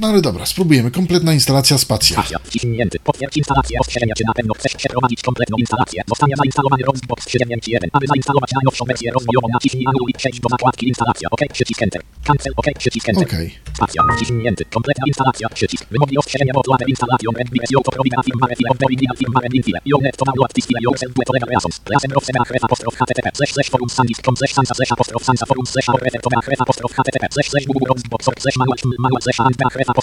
[0.00, 0.90] No ale dobra, spróbujemy.
[0.90, 2.14] Kompletna instalacja spacja.
[2.16, 2.38] Stacja.
[2.44, 2.98] Wciśnięty.
[3.04, 6.02] Potwierdź instalację ostrzeżenia, czy na pewno chcesz przeprowadzić kompletną instalację.
[6.08, 7.90] Zostanie zainstalowany Roxbox 391.
[7.92, 11.28] Aby zainstalować najnowszą wersję rozwojową, naciśnij anuluj i przejdź do zakładki instalacja.
[11.30, 12.02] OK, przycisk Enter.
[12.24, 13.28] Cancel, OK, przycisk Enter.
[13.28, 13.54] Okej.
[13.74, 14.02] Stacja.
[14.16, 14.64] Wciśnięty.
[14.64, 15.48] Kompletna instalacja.
[15.48, 15.84] Przycisk.
[15.90, 19.54] Wymogi ostrzeżenia bootloader installation and BSO to provide a firmware file of the original firmware
[19.56, 19.80] in file.
[19.90, 21.74] You need to download this file yourself due to legal reasons.
[21.92, 25.66] Razem rozsema href apostrof http slash slash forum sandisk.com slash sansa slash apostrof sansa forum
[25.72, 29.40] slash refer to the href apostrof http slash slash google roxbox slash manual manual slash
[29.48, 30.02] and the href to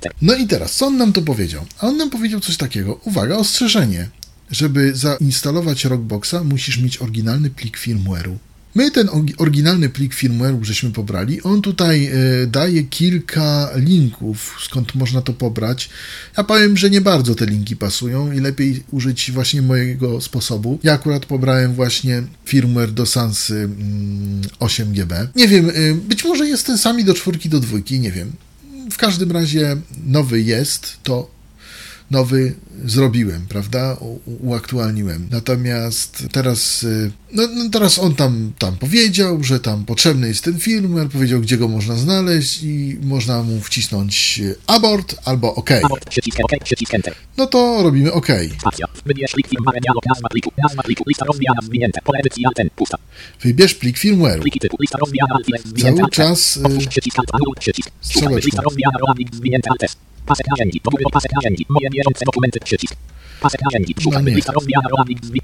[0.00, 0.08] to.
[0.22, 1.64] No i teraz, co on nam tu powiedział?
[1.78, 3.00] A on nam powiedział coś takiego.
[3.04, 4.08] Uwaga, ostrzeżenie.
[4.50, 8.36] Żeby zainstalować Rockboxa, musisz mieć oryginalny plik firmware'u.
[8.78, 11.42] My ten oryginalny plik firmware'u żeśmy pobrali.
[11.42, 15.88] On tutaj e, daje kilka linków, skąd można to pobrać.
[16.36, 20.78] Ja powiem, że nie bardzo te linki pasują i lepiej użyć właśnie mojego sposobu.
[20.82, 25.26] Ja akurat pobrałem właśnie firmware do Sansy mm, 8GB.
[25.36, 28.32] Nie wiem, e, być może jest ten sami do czwórki, do dwójki, nie wiem.
[28.90, 31.37] W każdym razie nowy jest, to
[32.10, 33.96] nowy zrobiłem, prawda?
[34.40, 35.28] Uaktualniłem.
[35.30, 40.58] Natomiast teraz, y, no, no teraz on tam, tam powiedział, że tam potrzebny jest ten
[40.58, 45.70] firmware, powiedział, gdzie go można znaleźć i można mu wcisnąć y, abort albo OK.
[47.36, 48.28] No to robimy OK.
[53.42, 54.40] Wybierz plik firmware
[55.48, 56.58] jest zwinięte Cały czas
[60.28, 60.80] Pasek narzędzi.
[60.84, 61.66] Do góry pasek narzędzi.
[61.68, 62.94] Moje bieżące dokumenty przycisk.
[63.40, 63.94] Pasek narzędzi.
[64.00, 64.22] Szukaj.
[64.24, 64.30] No.
[64.30, 65.40] Lista rozwijana rola plik zwi...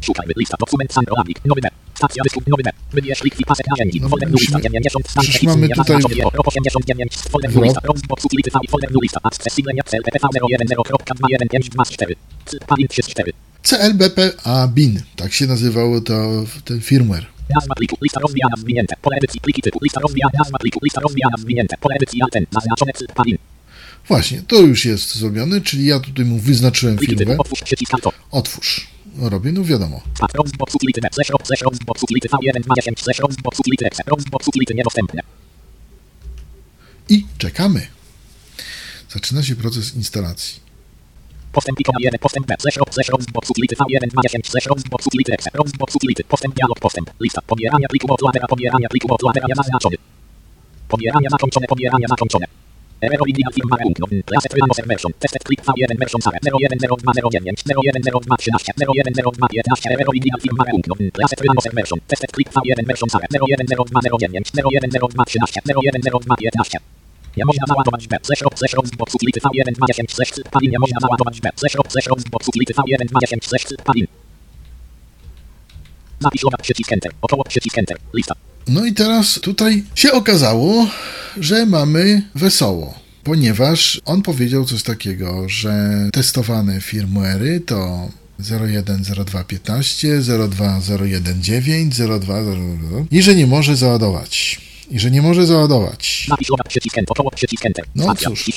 [0.00, 0.26] Szukaj.
[0.36, 1.38] Lista dokument sam rola plik.
[1.44, 1.74] Nowy web.
[1.94, 2.40] Stacja dysku.
[2.46, 2.74] Nowy web.
[2.92, 4.00] Wybierz plik pasek narzędzi.
[4.00, 6.24] No, Folder lista 90 stan tekst, mamy tutaj zaznaczony w- je.
[6.24, 7.80] Rok 89 folder lista.
[7.84, 9.20] Roxbox utility file folder lista.
[9.22, 12.14] Accessible nie cel ppv 010.21524.
[12.66, 13.32] Pavin 34.
[13.62, 15.00] CLBPA BIN.
[15.16, 16.14] Tak się nazywało to
[16.64, 17.26] ten firmware.
[17.54, 21.36] Nazwa pliku, lista rozwijana zwinięte, pole edycji, pliki typu, lista rozwijana, nazwa pliku, lista rozwijana
[21.38, 23.38] zwinięte, pole edycji Alten, zaznaczone cyl, pavin,
[24.08, 27.38] Właśnie, to już jest zrobione, czyli ja tutaj mu wyznaczyłem firmware.
[28.30, 28.86] otwórz
[29.18, 30.00] robię, no wiadomo.
[30.20, 34.02] pat, roxbox utility web, slash rox, slash roxbox utility v1, 210, slash roxbox utility exe,
[34.06, 35.22] roxbox utility niedostępne,
[37.08, 37.86] I czekamy.
[39.10, 40.60] Zaczyna się proces instalacji.
[41.52, 45.32] postęp ikona 1, postęp web, slash rox, slash roxbox utility v1, 210, slash roxbox utility
[45.32, 49.96] exe, roxbox utility, postęp dialog, postęp, lista, pobierania pliku bootloadera, pobierania pliku bootloadera, zaznaczony,
[50.88, 52.46] pobierania zakończone, pobierania zakończone.
[53.04, 54.22] Error original firmware unknown.
[54.32, 55.12] Reset Rhinocer version.
[55.20, 61.00] Tested click V1 version SARE 010209 010213 010215 Error original firmware unknown.
[61.20, 61.98] Reset Rhinocer version.
[62.08, 66.80] Tested click V1 version SARE 010209 010213 010215
[67.36, 71.00] nie można załadować web, slash rock, slash roxbox utility v1 210 slash pavin, nie można
[71.00, 74.06] załadować web, slash rock, slash roxbox utility v1 210 slash pavin.
[76.20, 78.34] Zapisz logak przycisk Enter, około przycisk Enter, lista.
[78.68, 80.86] No i teraz tutaj się okazało,
[81.40, 82.94] że mamy wesoło.
[83.24, 88.08] Ponieważ on powiedział coś takiego, że testowane firmware'y to
[88.38, 90.20] 010215,
[90.50, 92.34] 02019, 02
[93.10, 94.60] i że nie może załadować.
[94.90, 96.26] I że nie może załadować.
[97.94, 98.48] No cóż.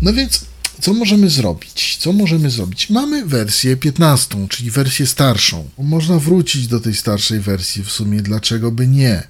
[0.00, 0.44] No więc,
[0.80, 1.96] co możemy zrobić?
[1.96, 2.90] Co możemy zrobić?
[2.90, 5.68] Mamy wersję 15, czyli wersję starszą.
[5.78, 9.22] Można wrócić do tej starszej wersji w sumie, dlaczego by nie?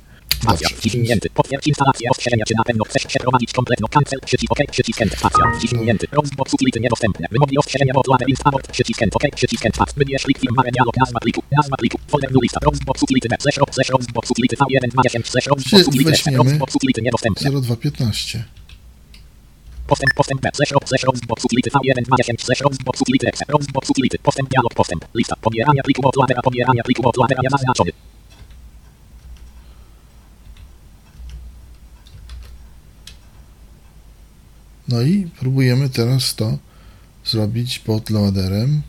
[0.43, 1.30] Spacja, wciśnięty.
[1.30, 5.18] Potwierdź instalację ostrzeżenia, czy na pewno chcesz przeprowadzić kompletną cancel, przycisk OK, przycisk enter.
[5.18, 6.07] Spacja, wciśnięty.
[6.12, 7.26] Roxbox utility niedostępne.
[7.30, 9.16] Wymogi ostrzeżenia bootloader inst abort, przycisk enter.
[9.16, 9.78] OK, przycisk enter.
[9.78, 13.43] Fast, wybierz plik firmware dialog, nazwa pliku, nazwa pliku, folder new lista, Roxbox utility net,
[13.43, 16.39] slash rox, slash Roxbox utility v1, 20, slash net, weźmiemy.
[16.39, 17.51] Roxbox utility niedostępne.
[17.51, 18.45] 0215.
[19.86, 24.18] Postęp, postęp, slash rox, slash Roxbox utility v1, 20, slash Roxbox utility exe, Roxbox utility,
[24.18, 27.93] postęp, dialog, postęp, lista, pobierania pliku bootloadera, pobierania pliku bootloadera, ja zaznaczony.
[34.89, 36.59] No i próbujemy teraz to
[37.24, 38.82] zrobić pod loaderem.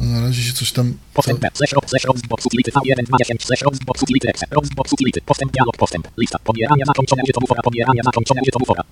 [0.00, 0.98] No na razie się coś tam...
[1.14, 5.52] Postęp slash rox, slash Roxbox utility v1, 20, slash Roxbox utility exe, Roxbox utility, postęp,
[5.52, 8.82] dialog, postęp, lista, pobierania zakończone, użyto bufora, pobierania zakończone, użyto bufora.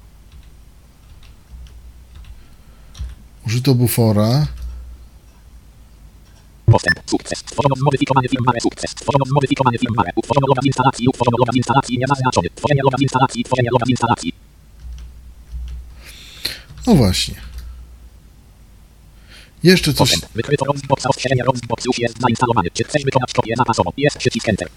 [3.47, 4.47] Użyto bufora.
[6.73, 7.01] Postęp.
[7.07, 7.39] Sukces.
[7.39, 8.29] Stworzono zmodyfikowany.
[8.63, 8.91] Sukces.
[8.91, 10.13] Stworzono zmodyfikowany firmware.
[10.17, 11.09] Utworzono loga z instalacji.
[11.09, 11.99] Utworzono loga z instalacji.
[11.99, 12.49] Niezaznaczony.
[12.55, 13.45] Tworzenie loga z instalacji.
[13.45, 14.33] Tworzenie loga z instalacji.
[16.87, 17.35] No właśnie.
[19.63, 20.15] Jeszcze coś...
[20.35, 21.07] Wykryto Roxbox.
[21.07, 22.69] Ostrzeżenie Roxbox już jest zainstalowany.
[22.71, 23.91] Czy chcesz wykonać kopię zapasową?
[23.97, 24.69] Jest przycisk Enter.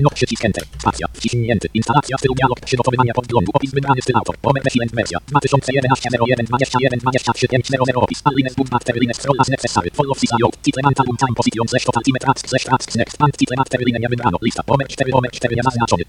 [0.00, 0.64] No przycisk Enter.
[0.78, 1.06] Spacja.
[1.12, 1.68] Wciśnięty.
[1.74, 2.60] Instalacja stylu dialog.
[2.60, 3.50] Przygotowywania podglądu.
[3.54, 4.36] Opis wybrany styl autor.
[4.38, 5.18] Pomer Resident wersja.
[5.28, 8.22] 2011 01 21 23 500 opis.
[8.24, 9.90] Alines book master lines scroll as necessary.
[9.94, 10.62] Follow this layout.
[10.62, 13.16] Title man talum time position slash total time task slash tasks next.
[13.22, 14.38] And title line nie wybrano.
[14.42, 14.62] Lista.
[14.62, 16.04] Pomer 4 Pomer 4 nie zaznaczony.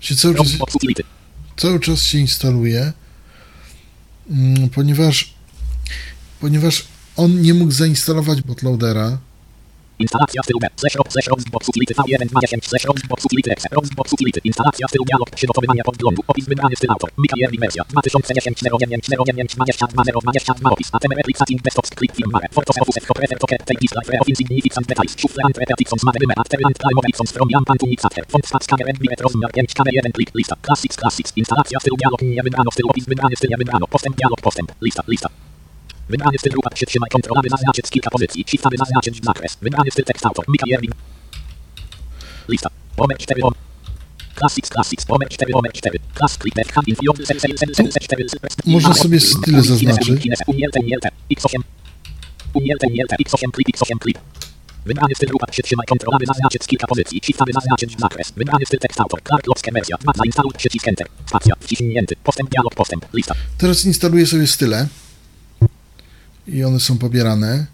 [0.00, 0.46] Się cały czas,
[1.56, 2.92] cały czas się instaluje,
[4.30, 5.37] mm, ponieważ,
[6.40, 6.84] ponieważ
[7.16, 9.18] on nie mógł zainstalować bootloadera.
[9.98, 14.40] Instalacja web, slash rock, slash roxbox utility v1, 20, slash roxbox utility exe, roxbox utility,
[14.44, 19.54] instalacja stylu dialog, przygotowywania podglądu, opis wybrany styl autor, Mika Jerry wersja, 2010 09 09
[19.54, 21.12] 22 022 opis, ATM
[23.66, 25.16] Take of Insignificant Details,
[26.36, 27.48] After of from
[27.88, 28.66] Mix After, Font Stats
[29.20, 33.04] Rozmiar 5 Cover 1 Click, lista, Classics Classics, instalacja stylu dialog, nie wybrano styl, opis
[33.04, 35.47] wybrany styl, nie wybrano, postęp dialog, postęp, lista, lista.
[36.08, 38.44] Wybrany styl grupa przytrzymaj kontrol, aby zaznaczyć kilka pozycji.
[38.48, 39.58] Shift, aby zaznaczyć zakres.
[39.62, 40.44] Wybrany styl tekst autor.
[40.48, 40.92] Mika Jerwin.
[42.48, 42.70] Lista.
[42.96, 43.54] Omer 4 om.
[44.38, 45.04] Classics, Classics.
[45.08, 45.98] Omer 4 Omer 4.
[46.14, 48.26] Class click desk hand in field sel sel sel sel sel 4
[48.66, 50.08] Można sobie style zaznaczyć.
[50.46, 51.08] Unielte, unielte.
[51.30, 51.60] X8.
[52.54, 53.16] Unielte, unielte.
[53.16, 54.18] X8 clip, X8 clip.
[54.86, 57.20] Wybrany styl grupa przytrzymaj kontrol, aby zaznaczyć kilka pozycji.
[57.24, 58.32] Shift, aby zaznaczyć zakres.
[58.36, 59.22] Wybrany styl tekst autor.
[59.22, 59.96] Clark Locke wersja.
[60.00, 61.06] 2 zainstaluj przycisk Enter.
[61.26, 61.54] Spacja.
[61.60, 62.16] Wciśnięty.
[62.24, 63.04] Postęp dialog postęp.
[63.14, 63.34] Lista.
[63.58, 64.88] Teraz instaluję sobie style
[66.48, 67.66] i one są pobierane,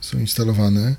[0.00, 0.96] są instalowane.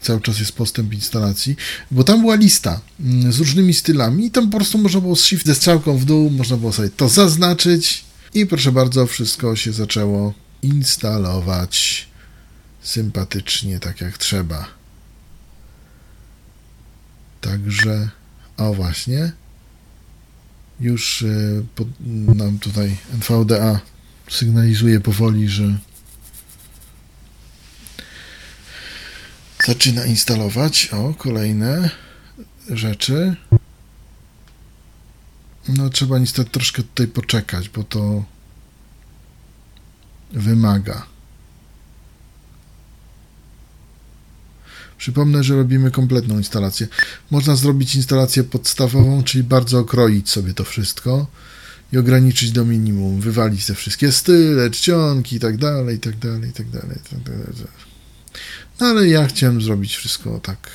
[0.00, 1.56] Cały czas jest postęp instalacji,
[1.90, 5.24] bo tam była lista mm, z różnymi stylami i tam po prostu można było z
[5.24, 9.72] shift ze strzałką w dół, można było sobie to zaznaczyć i proszę bardzo, wszystko się
[9.72, 12.06] zaczęło instalować
[12.82, 14.66] sympatycznie, tak jak trzeba.
[17.40, 18.08] Także,
[18.56, 19.32] o właśnie,
[20.80, 21.64] już y,
[22.34, 23.80] nam tutaj NVDA
[24.30, 25.78] sygnalizuje powoli, że
[29.66, 30.88] zaczyna instalować.
[30.92, 31.90] O, kolejne
[32.70, 33.36] rzeczy.
[35.68, 38.24] No, trzeba niestety troszkę tutaj poczekać, bo to
[40.32, 41.06] wymaga.
[44.98, 46.88] Przypomnę, że robimy kompletną instalację.
[47.30, 51.26] Można zrobić instalację podstawową, czyli bardzo okroić sobie to wszystko
[51.94, 56.50] i ograniczyć do minimum, wywalić te wszystkie style, czcionki i tak dalej, i tak dalej,
[56.50, 57.46] i tak dalej, i tak dalej.
[58.80, 60.70] No ale ja chciałem zrobić wszystko tak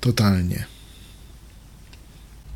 [0.00, 0.64] totalnie.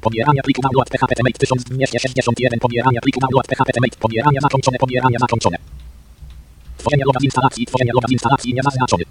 [0.00, 5.56] Pobierania pliku download PHP template 1261 pobierania pliku download PHP pobierania zakończone pobierania zakończone.
[6.78, 9.04] Tworzenie loga z instalacji tworzenie loga z instalacji niezaznaczony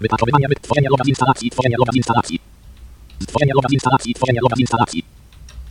[0.62, 2.40] tworzenie loga z instalacji tworzenie loga z instalacji.
[3.26, 5.19] Tworzenie loga z instalacji tworzenie loga z instalacji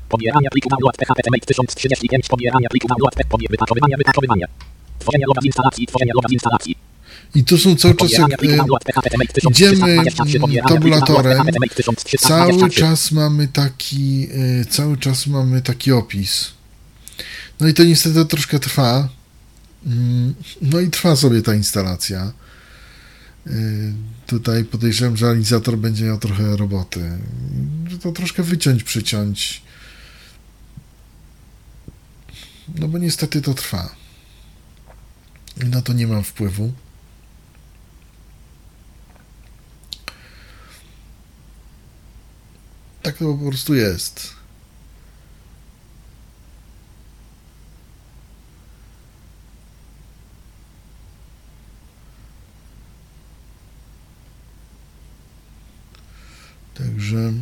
[0.09, 4.45] pobierania pliku download PHP template 1035 pobierania pliku download PHP wypakowywanie wypakowywanie
[4.99, 6.75] tworzenie loga z instalacji tworzenie loga z instalacji
[7.35, 8.29] I tu są cały czas, jak
[9.09, 12.27] temate idziemy 1323, pobieranie pliku download tabulatorem, PHP temate 1323.
[12.27, 14.27] cały czas mamy taki,
[14.61, 16.51] e, cały czas mamy taki opis.
[17.59, 19.09] No i to niestety troszkę trwa.
[19.85, 22.31] Mm, No i trwa sobie ta instalacja.
[23.47, 23.51] E,
[24.29, 27.11] Tutaj podejrzewam, że realizator będzie miał trochę roboty.
[28.01, 29.61] To troszkę wyciąć, przyciąć.
[32.75, 33.95] No bo niestety to trwa.
[35.63, 36.73] I na to nie mam wpływu.
[43.01, 44.33] Tak to po prostu jest.
[56.73, 57.33] Także.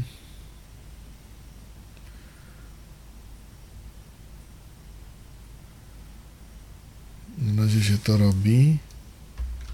[7.38, 8.78] Na razie się to robi.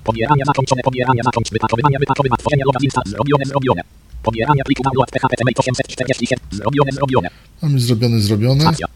[0.04, 3.82] Pobieranie zakończone, pobieranie zakończ, wypakowywanie, wypakowywanie, tworzenie loga insta, zrobione, zrobione.
[4.24, 7.30] Pobieranie pliku download PHP temate 847, zrobione, zrobione.
[7.62, 8.62] Mamy zrobione, zrobione.
[8.62, 8.88] Stacja.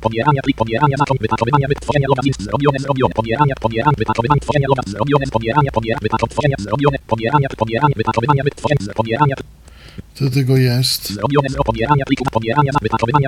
[0.00, 3.14] Pobieranie plik, pobieranie zakończ, wypakowywanie, wytworzenie loga inst, zrobione, zrobione.
[3.14, 8.94] Pobieranie, pobieranie, wypakowywanie, tworzenie loga, zrobione, pobieranie, pobieranie, wypakowywanie, tworzenie, zrobione, pobieranie, pobieranie, wypakowywanie, wytworzenie,
[8.94, 9.34] pobieranie,
[10.14, 11.12] Co tego jest?
[11.12, 12.02] zrobione, wypakowywanie,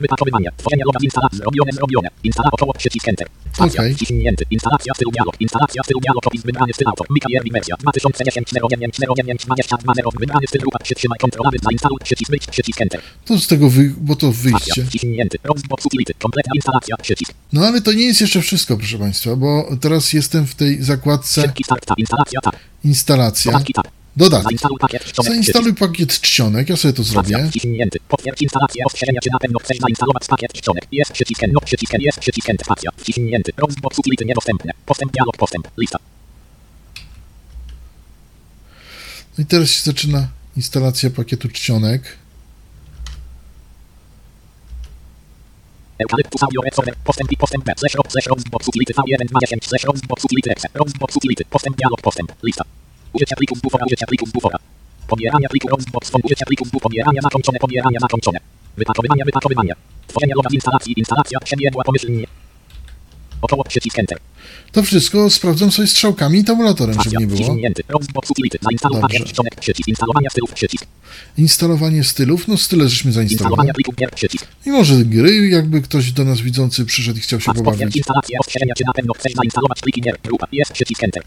[0.02, 2.08] wypakowywanie, tworzenie loga instalacji, zrobione, zrobione.
[2.24, 3.26] Instala około przycisk enter.
[3.52, 8.96] Stacja, wciśnięty, instalacja dialog, instalacja dialog, opis wybrany styl autor, Mika Jerry wersja 2010 09
[9.16, 13.00] 09 22 wybrany styl grupa, przytrzymaj kontrola, zainstaluj, przycisk wyjść, przycisk enter.
[13.24, 13.94] To z tego wy...
[14.00, 14.84] bo to Stacja, wyjście.
[14.84, 15.38] wciśnięty,
[15.86, 17.34] utility, kompletna instalacja, przycisk.
[17.52, 21.42] No ale to nie jest jeszcze wszystko, proszę Państwa, bo teraz jestem w tej zakładce
[21.42, 22.40] Szybki start, instalacja,
[22.84, 23.52] instalacja.
[23.52, 23.99] dodatki.
[24.16, 24.44] Dodatki.
[24.44, 27.50] Zainstaluj pakiet czcionek, Zainstaluj pakiet czcionek, ja sobie to zrobię.
[28.08, 30.84] Potwierdź instalację ostrzeżenia, czy na pewno chcesz zainstalować pakiet czcionek.
[30.92, 33.52] Jest przyciskiem, no przyciskiem, jest przyciskiem, stacja, wciśnięty.
[33.56, 34.72] Roxbox utility niedostępne.
[34.86, 35.98] Postęp, dialog, postęp, lista.
[39.38, 42.02] No i teraz się zaczyna instalacja pakietu czcionek.
[45.98, 49.84] Eucalyptus audio recorder, postęp i postęp B, slash rock, slash Roxbox utility V1 20 slash
[49.84, 52.64] Roxbox utility exe, Roxbox utility, postęp, dialog, postęp, lista.
[53.12, 54.58] Użycia plików bufora, użycia plików bufora.
[55.08, 58.38] Pobierania pliku Roxbox, fon, użycia plików bu, pobierania zakończone, pobierania zakończone.
[58.76, 59.74] Wypakowywanie, wypakowywanie.
[60.06, 62.26] Tworzenie loga z instalacji, instalacja, przebiegła pomyślnie.
[63.43, 64.18] Około przycisk enter.
[64.72, 67.38] To wszystko sprawdzam sobie strzałkami i tabulatorem, żeby nie było.
[69.03, 69.18] Dobrze.
[71.38, 73.68] Instalowanie stylów, no style żeśmy zainstalowali.
[74.66, 77.80] I może gry, jakby ktoś do nas widzący przyszedł i chciał się pobawić.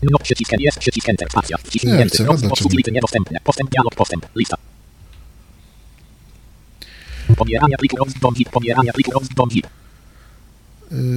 [0.04, 0.12] No
[1.60, 2.10] Nie wciśnięty.
[2.10, 2.68] chcę, a Roxbox dlaczego?
[2.68, 3.40] utility niedostępne.
[3.44, 3.96] Postęp, dialog,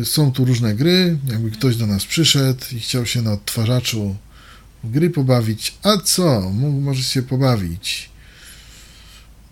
[0.04, 4.16] Są tu różne gry, jakby ktoś do nas przyszedł i chciał się na odtwarzaczu
[4.84, 5.74] gry pobawić.
[5.82, 6.50] A co?
[6.50, 8.10] Mógł, może się pobawić.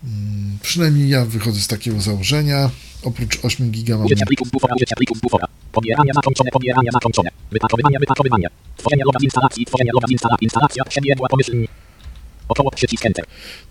[0.03, 2.69] Mm, Przynajmniej ja wychodzę z takiego założenia.
[3.03, 5.47] Oprócz 8 giga mam Użycie plików bufora, użycie plików bufora.
[5.71, 7.29] Pobieranie zakończone, pobieranie zakończone.
[7.51, 8.47] Wypakowywanie, wypakowywanie.
[8.77, 11.67] Tworzenie loga z instalacji, tworzenie loga z instalacji, instalacja, przebiegła pomyślnie.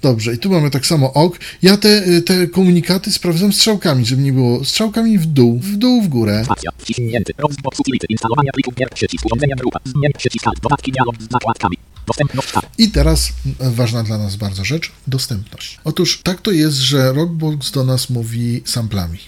[0.02, 1.38] Dobrze, i tu mamy tak samo ok.
[1.62, 6.02] Ja te, y, te komunikaty sprawdzam strzałkami, żeby nie było strzałkami w dół, w dół,
[6.02, 6.42] w górę.
[6.44, 7.32] Stacja, wciśnięty.
[7.38, 9.80] Roxbox utility, instalowania plików gier, przycisk, urządzenia grupa.
[9.84, 11.76] Zmień przycisk dodatki dialog z zakładkami.
[12.78, 15.78] I teraz m, ważna dla nas bardzo rzecz, dostępność.
[15.84, 19.18] Otóż tak to jest, że Rockbox do nas mówi samplami.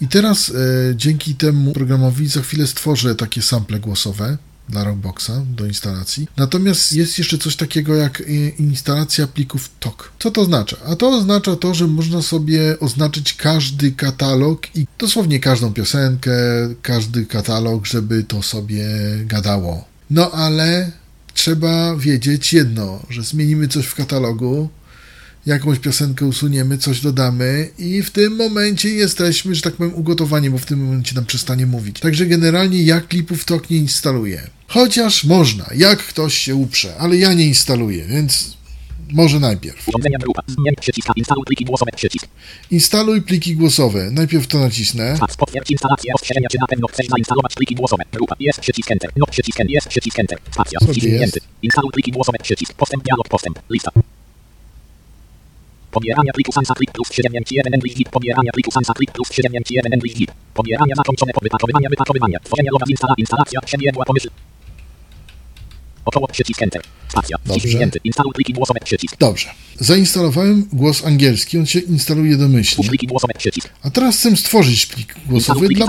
[0.00, 0.52] I teraz e,
[0.96, 4.38] dzięki temu programowi za chwilę stworzę takie sample głosowe
[4.68, 6.28] dla Rockboxa do instalacji.
[6.36, 10.12] Natomiast jest jeszcze coś takiego jak e, instalacja plików TOK.
[10.18, 10.76] Co to oznacza?
[10.86, 16.32] A to oznacza to, że można sobie oznaczyć każdy katalog i dosłownie każdą piosenkę,
[16.82, 18.86] każdy katalog, żeby to sobie
[19.24, 19.84] gadało.
[20.10, 20.92] No ale
[21.34, 24.68] trzeba wiedzieć jedno, że zmienimy coś w katalogu,
[25.46, 30.58] jakąś piosenkę usuniemy, coś dodamy i w tym momencie jesteśmy, że tak powiem, ugotowani, bo
[30.58, 32.00] w tym momencie nam przestanie mówić.
[32.00, 34.50] Także generalnie ja klipów TOK nie instaluję.
[34.68, 38.56] Chociaż można, jak ktoś się uprze, ale ja nie instaluję, więc
[39.12, 39.86] może najpierw.
[41.16, 42.26] Instaluj pliki głosowe, przycisk.
[42.70, 44.10] Instaluj pliki głosowe.
[44.10, 45.16] Najpierw to nacisnę.
[45.20, 48.02] Patrz, potwierdź instalację ostrzeżenia, czy na pewno chcesz zainstalować pliki głosowe.
[48.12, 48.34] Grupa.
[48.40, 49.10] Jest przycisk enter.
[49.16, 49.74] No przycisk enter.
[49.74, 50.38] Jest przycisk enter.
[50.52, 50.80] Stacja.
[50.80, 51.20] Sobie Wciśnięty.
[51.20, 51.40] jest.
[51.62, 52.38] Instaluj pliki głosowe.
[52.42, 52.74] Przycisk.
[52.74, 53.04] Postęp.
[53.04, 53.28] Dialog.
[53.28, 53.58] Postęp.
[53.70, 53.90] Lista.
[55.90, 58.08] Pobieranie pliku Sanskrit plus 791 English Git.
[58.08, 60.30] Pobieranie pliku Sanskrit plus 791 English Git.
[60.54, 62.36] Pobieranie zakończone po wypakowywanie, wypakowywanie.
[62.44, 64.28] Tworzenie loga z instala, instalacja, przebiegła pomysł.
[66.06, 66.82] Około przycisk enter.
[67.08, 67.36] Stacja.
[67.44, 67.60] Dobrze.
[67.60, 67.98] Wciśnięty.
[68.04, 68.80] Instaluj pliki głosowe.
[68.84, 69.16] Przycisk.
[69.18, 69.48] Dobrze.
[69.80, 72.88] Zainstalowałem głos angielski, on się instaluje domyślnie.
[72.88, 73.32] Pliki głosowe.
[73.38, 73.68] Przycisk.
[73.82, 75.86] A teraz chcę stworzyć plik głosowy dla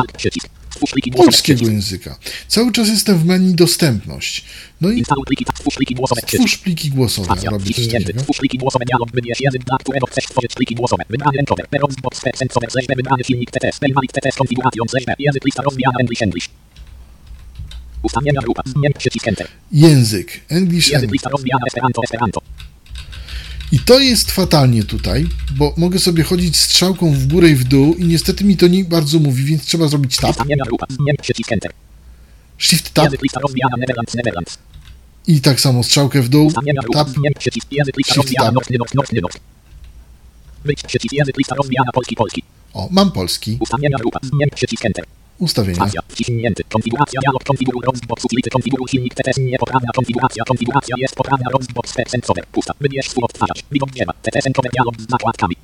[1.17, 2.17] polskiego języka.
[2.47, 4.45] Cały czas jestem w menu dostępność.
[4.81, 5.45] No i Instaluj pliki.
[5.45, 6.21] Twórz pliki głosowe.
[6.21, 6.43] Przycisk.
[6.43, 7.25] twórz pliki głosowe.
[7.25, 7.49] Spacja.
[7.49, 8.05] Robię coś Wciśnięty.
[8.07, 8.23] takiego.
[8.23, 8.85] Twórz pliki głosowe.
[8.85, 9.11] Dialog.
[9.11, 11.03] Wybierz język, dla którego chcesz stworzyć pliki głosowe.
[11.09, 11.67] Wybrany encoder.
[11.67, 12.71] Perons box sensover.
[12.71, 12.95] Zleźne.
[12.95, 13.79] Wybrany silnik TTS.
[13.87, 14.35] Invalid TTS.
[14.35, 14.83] Konfiguracją.
[14.89, 15.15] Zleźne.
[15.19, 15.97] Język lista rozwijana.
[15.99, 16.49] English English.
[18.03, 18.61] Ustawienia grupa.
[18.65, 19.47] Zmień przycisk Enter.
[19.71, 20.41] Język.
[20.49, 21.11] English Język English.
[21.13, 21.65] lista rozwijana.
[21.67, 22.01] Esperanto.
[22.03, 22.41] Esperanto.
[23.71, 27.93] I to jest fatalnie tutaj, bo mogę sobie chodzić strzałką w górę i w dół
[27.95, 30.85] i niestety mi to nie bardzo mówi, więc trzeba zrobić tab, Ustawienia grupa.
[30.89, 31.71] Zmień przycisk Enter.
[32.57, 33.77] shift tab Język lista rozwijana.
[33.77, 34.15] Netherlands.
[34.15, 34.57] Netherlands.
[35.27, 36.51] i tak samo strzałkę w dół,
[36.93, 37.07] tab,
[37.39, 37.67] przycisk.
[37.71, 38.51] Język lista rozwijana.
[39.21, 39.39] Nord.
[40.65, 41.13] Wyjść przycisk.
[41.13, 41.91] Język lista rozwijana.
[41.91, 42.15] Polski.
[42.15, 42.43] Polski.
[42.73, 44.19] o, mam polski, Ustawienia grupa.
[44.23, 45.05] Zmień przycisk Enter.
[45.39, 45.85] Ustawienia.
[46.07, 46.63] Wciśnięty.
[46.63, 47.43] Konfiguracja dialog.
[47.43, 48.49] Konfiguruj Roxbox utility.
[48.49, 49.37] Konfiguruj silnik TTS.
[49.37, 50.43] Niepoprawna konfiguracja.
[50.43, 51.49] Konfiguracja jest poprawna.
[51.51, 52.45] Roxbox sensover.
[52.51, 52.73] Pusta.
[52.81, 53.63] Wybierz odtwarzacz.
[53.71, 54.13] Widok drzewa.
[54.21, 55.55] TTS encoder dialog z zakładkami.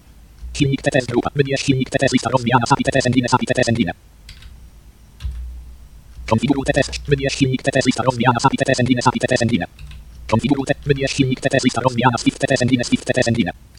[0.53, 1.29] Silnik TTS grupa.
[1.35, 2.65] Wybierz silnik TTS lista rozwijana.
[2.65, 3.29] SAPI TTS Engine.
[3.29, 3.91] SAPI TTS Engine.
[6.29, 6.87] Konfiguruj TTS.
[7.07, 8.39] Wybierz silnik TTS lista rozwijana.
[8.39, 9.01] SAPI TTS Engine.
[9.01, 9.65] SAPI TTS Engine.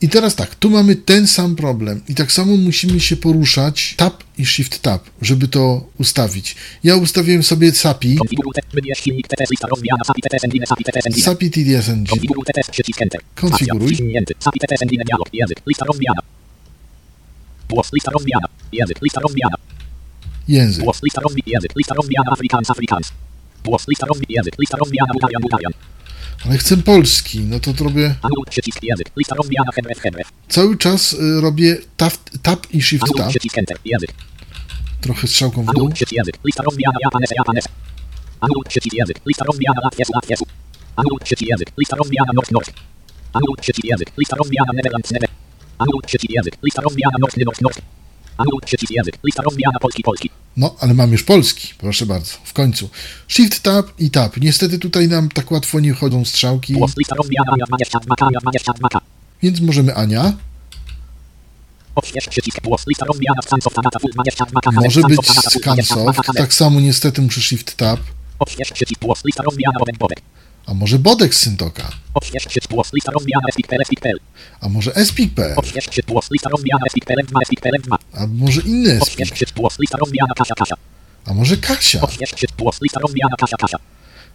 [0.02, 4.24] I teraz tak, tu mamy ten sam problem i tak samo musimy się poruszać tab
[4.38, 6.56] i shift tab, żeby to ustawić.
[6.84, 8.18] Ja ustawiłem sobie SAPI.
[10.04, 10.66] SAPI TTS Engine.
[10.66, 11.22] SAPI TTS Engine.
[11.24, 12.20] SAPI TDS Engine.
[13.34, 13.96] Konfiguruj.
[17.68, 17.92] Głos.
[17.92, 18.46] Lista rozwijana.
[18.72, 19.02] Język.
[19.02, 19.56] Lista rozwijana.
[20.48, 20.84] Język.
[20.84, 21.02] Głos.
[21.02, 21.50] Lista rozwijana.
[21.52, 21.76] Język.
[21.76, 22.30] Lista rozwijana.
[22.32, 22.70] Afrikaans.
[22.70, 23.12] Afrikaans.
[23.64, 23.88] Głos.
[23.88, 24.34] Lista rozwijana.
[24.36, 24.58] Język.
[24.58, 25.12] Lista rozwijana.
[25.12, 25.42] Bulgarian.
[25.42, 25.72] Bulgarian.
[26.46, 28.14] Ale chcę polski, no to robię,
[30.48, 32.12] cały czas y, robię tab,
[32.42, 33.32] tab i shift tab,
[35.00, 35.88] trochę strzałką w dół.
[49.24, 49.78] Lista rozwijana.
[49.80, 50.02] Polski.
[50.02, 50.43] Polski.
[50.56, 52.88] No, ale mam już polski, proszę bardzo, w końcu.
[53.28, 54.36] Shift tab i tab.
[54.36, 56.96] Niestety tutaj nam tak łatwo nie chodzą strzałki, Głos.
[56.96, 57.52] Lista rozwijana.
[57.52, 58.14] Ania 22.
[58.26, 58.88] Ania 22.
[59.42, 60.32] więc możemy Ania.
[61.94, 62.60] Odśwież przycisk.
[62.62, 62.86] Głos.
[62.86, 63.42] Lista rozwijana.
[63.42, 63.76] Scansoft.
[63.76, 63.98] Data.
[63.98, 64.60] Full 22.
[64.72, 65.50] Może być Data.
[65.50, 65.82] Full 22.
[65.82, 68.00] Scansoft, tak samo niestety muszę Shift tab.
[70.66, 71.90] A może Bodek z Syntoka?
[74.60, 75.54] A może Espik.pl?
[75.56, 76.08] Odśwież przycisk.
[76.08, 76.30] Głos.
[76.32, 76.82] Lista rozwijana.
[76.86, 77.18] Espik.pl.
[77.26, 77.42] F2.
[77.42, 77.72] Espik.pl.
[77.82, 77.96] F2.
[78.14, 79.18] A może inny Espik?
[81.26, 82.00] A może Kasia?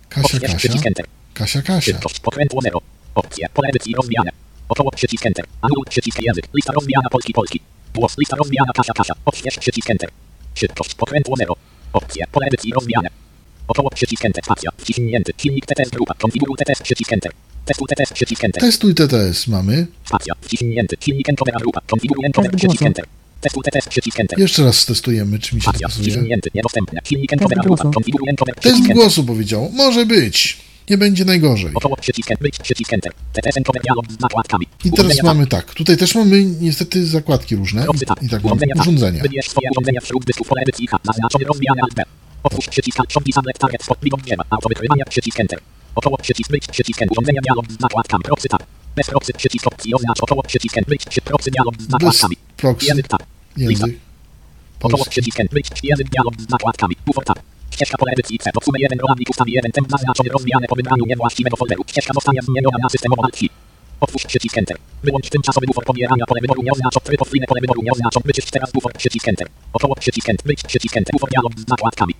[0.09, 0.39] Kasia.
[0.39, 0.93] Kasia.
[1.34, 1.99] Kasia, Kasia?
[2.23, 2.82] Pokrętło 0.
[3.15, 3.49] Opcje.
[3.53, 4.32] Pole edycji rozwijane.
[4.69, 5.45] Około przycisk Enter.
[5.61, 6.47] Anul przycisk język.
[6.53, 7.09] Lista rozwijana.
[7.09, 7.34] Polski.
[7.34, 7.59] Polski.
[7.95, 8.17] Głos.
[8.17, 8.71] Lista rozwijana.
[8.75, 8.93] Kasia.
[8.93, 9.13] Kasia.
[9.25, 10.09] Odśwież przycisk Enter.
[10.55, 10.95] Szybkość.
[10.95, 11.55] Pokrętło 0.
[11.93, 12.27] Opcje.
[12.32, 13.09] Pole edycji rozwijane.
[13.70, 14.43] Około przycisk Enter.
[14.43, 14.70] Spacja.
[14.78, 15.34] Wciśnięty.
[15.38, 16.13] Silnik TTS grupa.
[16.13, 17.32] Konfiguruj TTS przycisk Enter.
[17.65, 18.61] Testuj TTS przycisk Enter.
[18.61, 19.88] Testuj TTS mamy.
[20.05, 20.34] Spacja.
[20.41, 20.95] Wciśnięty.
[20.99, 21.28] Silnik
[21.61, 21.82] grupa.
[21.88, 23.05] Konfiguruj encoder przycisk Enter.
[23.41, 24.39] Testuj TTS przycisk Enter.
[24.39, 25.88] Jeszcze raz testujemy, czy mi się to Spacja.
[25.88, 26.11] pasuje.
[26.11, 26.49] Wciśnięty.
[26.55, 26.99] Niedostępne.
[27.03, 27.84] Silnik encodera grupa.
[27.93, 28.95] Konfiguruj encoder Test przycisk Enter.
[28.95, 29.72] głosu powiedział.
[29.74, 30.57] Może być.
[30.89, 31.72] Nie będzie najgorzej.
[31.74, 32.51] Około przycisk Enter.
[32.63, 33.11] Przycisk Enter.
[33.34, 34.65] TTS encoder dialog z zakładkami.
[34.86, 35.74] I teraz Urządzenia mamy tak.
[35.74, 37.86] Tutaj też mamy niestety zakładki różne.
[38.22, 39.22] I, i tak mamy Urządzenia.
[39.24, 40.97] Wybierz swoje urządzenia wśród dysków pole edycji H.
[41.05, 42.07] Zaznaczony rozwijany alt.
[42.43, 44.43] Otwórz przycisk Shop Tablet Target Spot Widok drzewa.
[44.49, 45.59] Autowykrywania przycisk Enter.
[45.95, 47.11] Około przycisk wyjść przycisk Enter.
[47.11, 48.23] Urządzenia dialog z zakładkami.
[48.23, 48.63] Proxy tab.
[48.95, 50.97] Bez proxy przycisk opcji oznacz około przycisk Enter.
[51.09, 52.35] Przy proxy dialog z zakładkami.
[52.57, 52.87] proxy.
[52.87, 53.23] Język tab.
[53.57, 53.87] Lista.
[53.87, 54.01] Język.
[54.81, 55.53] Około przycisk Enter.
[55.53, 56.95] Wyjść język dialog z zakładkami.
[57.05, 57.39] Bufor tab.
[57.71, 58.51] Ścieżka pole edycji C.
[58.51, 61.83] Podsumy jeden rolnik ustawi jeden tem zaznaczony rozwijane po wybraniu niewłaściwego folderu.
[61.87, 63.39] Ścieżka zostanie zmieniona na systemową alt
[64.01, 64.77] Otwórz przycisk Enter.
[65.03, 66.99] Wyłącz tymczasowy bufor pobierania pole wyboru nie oznaczą.
[66.99, 68.19] Tryb offline pole wyboru nie oznaczą.
[68.25, 69.47] Wyczyść teraz bufor przycisk Enter.
[69.73, 70.45] Około przycisk Enter.
[70.45, 71.13] Wyjść przycisk Enter.
[71.13, 72.13] Bufor dialog z zakładkami.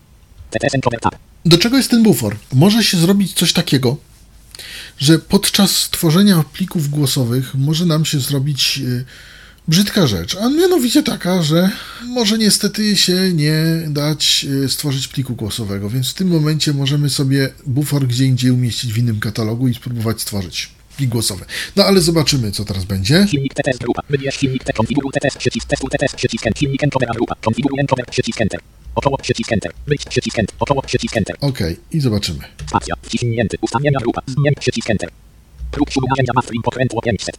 [1.45, 2.36] Do czego jest ten bufor?
[2.54, 3.97] Może się zrobić coś takiego,
[4.97, 9.06] że podczas tworzenia plików głosowych może nam się zrobić y,
[9.68, 11.70] brzydka rzecz, a mianowicie taka, że
[12.06, 13.54] może niestety się nie
[13.88, 18.93] dać y, stworzyć pliku głosowego, więc w tym momencie możemy sobie bufor gdzie indziej umieścić
[18.93, 21.45] w innym katalogu i spróbować stworzyć plik głosowy.
[21.76, 23.28] No ale zobaczymy, co teraz będzie.
[23.32, 24.02] Silnik grupa.
[29.00, 29.72] Około przycisk Enter.
[30.10, 30.56] Przycisk Enter.
[30.60, 31.36] Około przycisk Enter.
[31.41, 31.60] Ok,
[31.91, 32.39] i zobaczymy.
[33.02, 33.58] Wciśnięty.
[33.62, 34.22] Ustawienia grupa.
[34.28, 35.10] Zmień przycisk Enter.
[35.72, 37.38] Próg narzędzia pokrętło 500.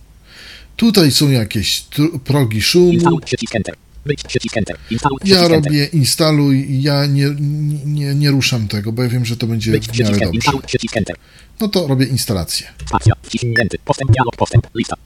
[0.76, 1.84] Tutaj są jakieś
[2.24, 2.92] progi szumu.
[2.92, 3.74] Instaluj przycisk Enter.
[4.28, 4.76] Przycisk Enter.
[4.90, 7.26] Instaluj przycisk Ja robię instaluj ja nie,
[7.84, 10.30] nie, nie ruszam tego, bo ja wiem, że to będzie Wyjść w miarę dobrze.
[10.32, 11.16] Instaluj przycisk Enter.
[11.60, 12.66] No to robię instalację.
[13.22, 13.78] Wciśnięty.
[13.84, 14.10] Postęp.
[14.10, 14.36] Dialog.
[14.36, 14.66] Postęp.
[14.74, 14.96] Lista.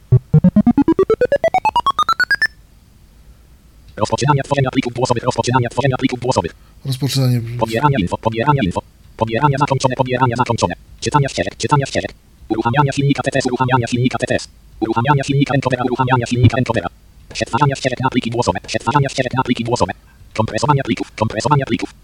[3.97, 5.23] Rozpoczynanie tworzenia plików głosowych.
[5.23, 6.53] Rozpoczynanie tworzenia plików głosowych.
[6.85, 7.41] Rozpoczynanie.
[7.59, 8.19] Pobieranie info.
[8.19, 8.83] Pobieranie info.
[9.17, 9.95] Pobieranie zakończone.
[9.95, 10.75] Pobieranie zakończone.
[11.01, 11.57] Czytanie ścieżek.
[11.57, 12.13] Czytanie ścieżek.
[12.49, 13.47] Uruchamianie silnika TTS.
[13.47, 14.49] Uruchamianie silnika TTS.
[14.81, 15.83] Uruchamianie silnika encodera.
[15.85, 16.89] Uruchamianie silnika encodera.
[17.33, 18.59] Przetwarzanie ścieżek na pliki głosowe.
[18.67, 19.93] Przetwarzanie ścieżek na pliki głosowe.
[20.35, 21.13] Kompresowanie plików.
[21.17, 21.95] Kompresowanie plików.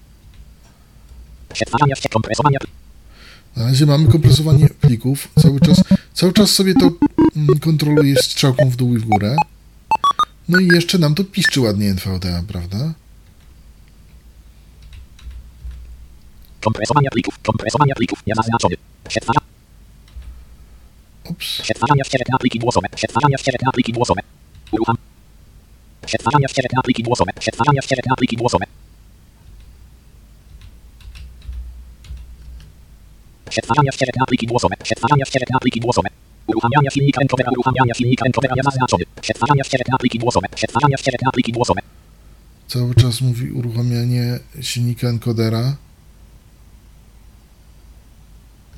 [1.53, 2.59] Przetwarzania się kompresowania.
[3.57, 5.29] Na razie mamy kompresowanie plików.
[5.43, 5.85] Cały czas,
[6.15, 6.91] cały czas sobie to
[7.37, 9.37] mm, kontroluję strzałką w dół i w górę.
[10.51, 12.95] No i jeszcze nam to piszczy ładnie NVDA, prawda?
[16.61, 17.39] Kompresowania plików.
[17.43, 18.27] Kompresowania plików.
[18.27, 18.77] Niezaznaczony.
[19.09, 19.47] Przetwarzania.
[21.29, 21.63] Ups.
[21.63, 22.89] Przetwarzania ścieżek na pliki głosowe.
[22.97, 24.21] Przetwarzania ścieżek na pliki głosowe.
[24.73, 24.97] Urucham.
[26.07, 27.33] Przetwarzania ścieżek na pliki głosowe.
[27.33, 28.65] Przetwarzania ścieżek na pliki głosowe.
[33.51, 34.77] Przetwarzania ścieżek na pliki głosowe.
[34.83, 36.09] Przetwarzania ścieżek na pliki głosowe.
[36.47, 37.51] Uruchamiania silnika encodera.
[37.51, 39.05] Uruchamiania silnika encodera niezaznaczony.
[39.21, 40.47] Przetwarzania ścieżek na pliki głosowe.
[40.55, 41.81] Przetwarzania ścieżek na pliki głosowe.
[42.69, 45.77] Cały czas mówi uruchamianie silnika encodera.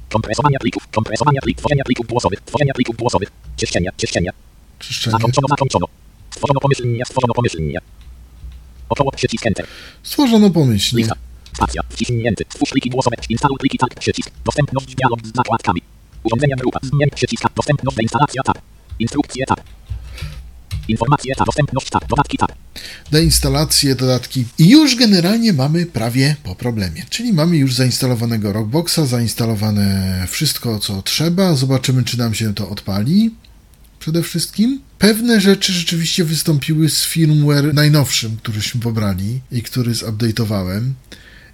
[0.09, 0.89] Kompresowania plików.
[0.89, 1.61] Kompresowania plików.
[1.61, 2.41] Tworzenia plików głosowych.
[2.41, 3.29] Tworzenia plików głosowych.
[3.57, 3.91] Czyszczenie.
[3.97, 4.31] Czyszczenie.
[4.79, 5.13] Czyszczenie.
[5.13, 5.49] Zakończono.
[5.49, 5.87] Zakończono.
[6.31, 7.05] Stworzono pomyślnie.
[7.05, 7.79] Stworzono pomyślnie.
[8.89, 9.67] Około przycisk Enter.
[10.03, 10.99] Stworzono pomyślnie.
[11.03, 11.15] Lista.
[11.53, 11.83] Spacja.
[11.89, 12.45] Wciśnięty.
[12.49, 13.17] Stwórz pliki głosowe.
[13.29, 13.95] Instaluj pliki tak.
[13.95, 14.31] Przycisk.
[14.45, 15.83] Dostępność dialog z zakładkami.
[16.25, 16.79] Urządzenia grupa.
[16.83, 17.45] Zmień przycisk.
[17.57, 18.59] Dostępność instalacja tab.
[18.99, 19.61] Instrukcje tab.
[20.89, 21.47] Informacje tab.
[21.47, 22.09] Dostępność tab.
[22.09, 22.39] Dodatki
[23.13, 24.45] deinstalacje, dodatki.
[24.59, 27.03] I już generalnie mamy prawie po problemie.
[27.11, 31.55] Czyli mamy już zainstalowanego Rockboxa, zainstalowane wszystko, co trzeba.
[31.55, 33.31] Zobaczymy, czy nam się to odpali.
[33.99, 34.81] Przede wszystkim.
[34.99, 40.91] Pewne rzeczy rzeczywiście wystąpiły z firmware najnowszym, któryśmy pobrali i który zupdate'owałem.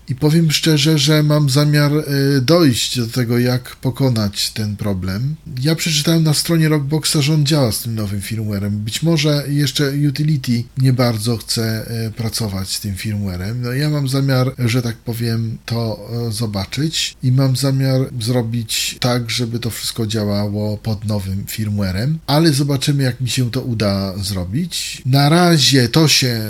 [0.08, 2.04] I powiem szczerze, że mam zamiar e,
[2.40, 5.34] dojść do tego, jak pokonać ten problem.
[5.62, 8.78] Ja przeczytałem na stronie Rockboxa, że on działa z tym nowym firmwarem.
[8.78, 13.62] Być może jeszcze Utility nie bardzo chce e, pracować z tym firmwarem.
[13.62, 19.30] No ja mam zamiar, że tak powiem, to e, zobaczyć i mam zamiar zrobić tak,
[19.30, 25.02] żeby to wszystko działało pod nowym firmwarem, ale zobaczymy, jak mi się to uda zrobić.
[25.06, 26.40] Na razie to się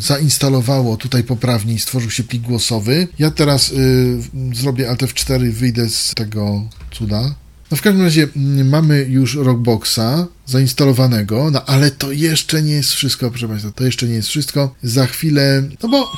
[0.00, 3.01] zainstalowało tutaj poprawnie i stworzył się plik głosowy.
[3.18, 4.18] Ja teraz y,
[4.52, 7.34] zrobię Alt F4 i wyjdę z tego cuda.
[7.70, 12.92] No w każdym razie mm, mamy już Rockboxa zainstalowanego, no ale to jeszcze nie jest
[12.92, 14.74] wszystko, proszę Państwa, to jeszcze nie jest wszystko.
[14.82, 16.12] Za chwilę, no bo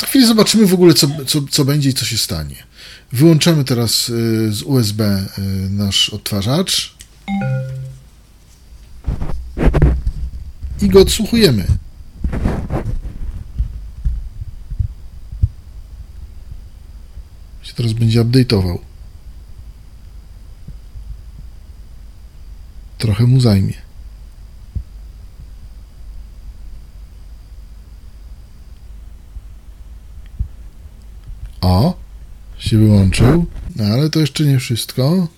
[0.00, 2.56] za chwilę zobaczymy w ogóle, co, co, co będzie i co się stanie.
[3.12, 6.94] Wyłączamy teraz y, z USB y, nasz odtwarzacz
[10.82, 11.66] i go odsłuchujemy.
[17.78, 18.78] Teraz będzie update'ował.
[22.98, 23.74] Trochę mu zajmie.
[31.60, 31.96] O,
[32.58, 35.28] się wyłączył, no ale to jeszcze nie wszystko.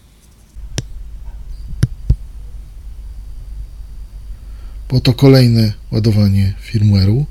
[4.89, 7.25] Po to kolejne ładowanie firmware'u.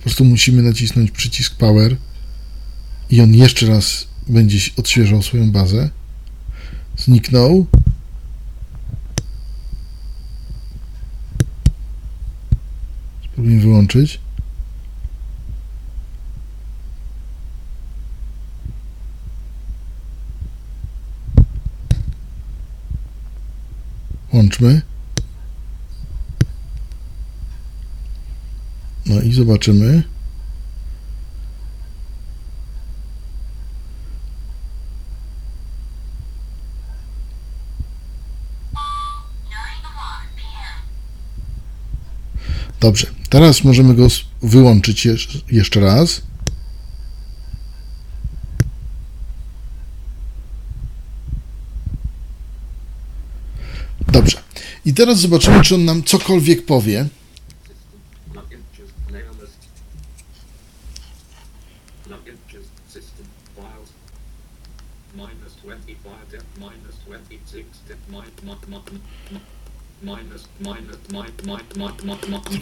[0.00, 1.96] Po prostu musimy nacisnąć przycisk Power
[3.10, 5.90] i on jeszcze raz będzie odświeżał swoją bazę.
[6.96, 7.66] Zniknął.
[13.24, 14.20] Spróbujmy wyłączyć.
[24.32, 24.89] Łączmy.
[29.10, 30.02] No i zobaczymy.
[42.80, 44.06] Dobrze, teraz możemy go
[44.42, 45.08] wyłączyć
[45.50, 46.22] jeszcze raz.
[54.08, 54.42] Dobrze.
[54.84, 57.08] I teraz zobaczymy, czy on nam cokolwiek powie.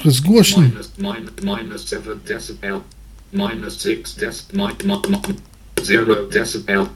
[0.02, 0.22] To jest
[1.42, 2.80] Minus 7 decibel.
[3.32, 4.70] Minus 6 decibel.
[5.82, 6.86] 0 decibel.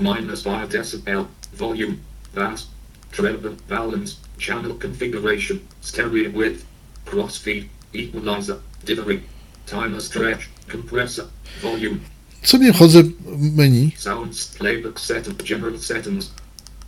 [0.00, 1.24] Minus 5 decibel.
[1.54, 1.94] Volume.
[2.34, 2.66] Bass.
[3.12, 3.56] Treble.
[3.68, 4.16] Balance.
[4.38, 5.58] Channel configuration.
[5.80, 6.64] Stereo width.
[7.04, 7.64] Crossfeed.
[7.94, 8.56] Equalizer.
[8.84, 9.22] Dithering.
[9.66, 10.48] Timer stretch.
[10.72, 11.26] Compressor.
[11.62, 11.98] Volume.
[12.42, 13.90] Co nie chodzę w menu?
[13.96, 14.46] Sounds.
[14.46, 15.42] Playback setup.
[15.42, 16.30] General settings.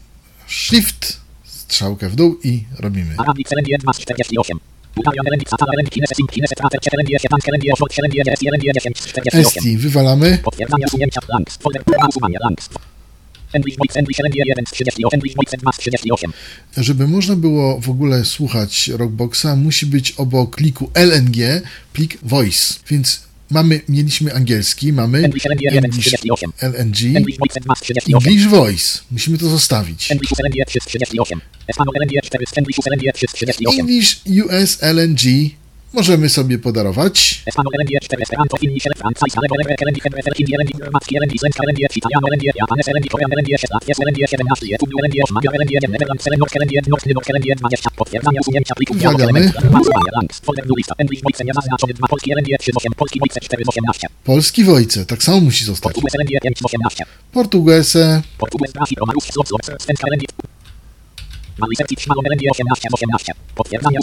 [0.49, 3.15] Shift, strzałkę w dół i robimy.
[3.19, 4.59] Arabic Selen Jed Mas 48.
[4.97, 8.13] Utalion Elen Satana Elen Kineses Im Kineses Trafer Elen Jed Tank Elen Jed Volt Elen
[8.15, 9.61] Jed S Elen Jed 10 48.
[9.61, 10.39] ST wywalamy.
[10.39, 11.57] Potwierdzanie usunięcia Langs.
[11.57, 12.39] Folder usuwania.
[16.77, 22.75] Żeby można było w ogóle słuchać Rockboxa, musi być obok pliku LNG plik voice.
[22.91, 26.53] Więc mamy, mieliśmy angielski, mamy English Elen Jed 1 English 38.
[26.61, 28.15] LNG, English Voice Mas 38.
[28.15, 28.99] English voice.
[29.11, 30.11] Musimy to zostawić.
[30.11, 31.41] English Elen Jed 38.
[31.69, 32.45] Espanol Elen Jed 4.
[32.57, 33.81] English Elen Jed 38.
[33.81, 35.51] English US LNG
[35.95, 37.43] możemy sobie podarować.
[37.47, 38.23] Espanol Elen Jed 4.
[38.23, 41.77] Esperanto Finnish Elen Franca Alebo Elen Elen Elen Elen Hindi Elen Rumacki Elen Islenska Elen
[41.81, 44.95] Jed Italiano Elen Jed Japanes Elen Korean Elen Jed Latvias Elen Jed 17 Jed Udu
[45.01, 47.91] Elen Jed Magyar Elen Jed Nederland Elen Norsk Elen Jed Norsk Norsk Elen Jed 20
[48.01, 49.41] Potwierdzanie usunięcia plików dialog Uwagamy.
[49.41, 52.93] element Usuwanie Langs Folder new lista English Voice nie zaznaczony 2 Polski Elen Jed 38
[53.01, 55.93] Polski Voice 4 18 Polski Wojce, tak samo musi zostać.
[57.33, 57.97] Portugues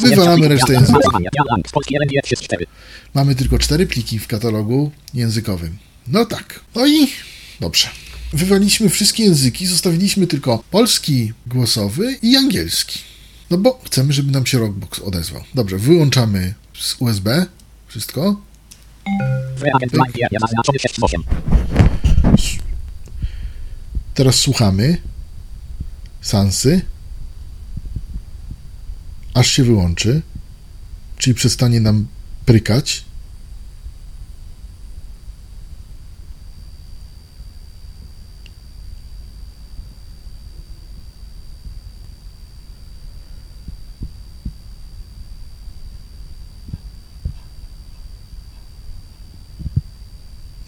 [0.02, 1.00] Wywalamy resztę języków.
[1.00, 2.66] Usuwanie Langs Polski Elen Jed 34
[3.14, 5.78] mamy tylko cztery pliki w katalogu językowym.
[6.08, 6.60] No tak.
[6.76, 7.08] No i
[7.60, 7.88] dobrze.
[8.34, 13.00] Wywaliliśmy wszystkie języki, zostawiliśmy tylko polski głosowy i angielski.
[13.50, 15.44] No bo chcemy, żeby nam się Rockbox odezwał.
[15.56, 17.46] Dobrze, wyłączamy z USB
[17.88, 18.42] wszystko.
[19.60, 21.24] Preagent Blind Jed zaznaczony 6 8
[24.14, 24.98] Teraz słuchamy
[26.22, 26.82] Sansy.
[29.34, 30.22] Aż się wyłączy.
[31.18, 32.08] Czyli przestanie nam
[32.46, 33.06] prykać.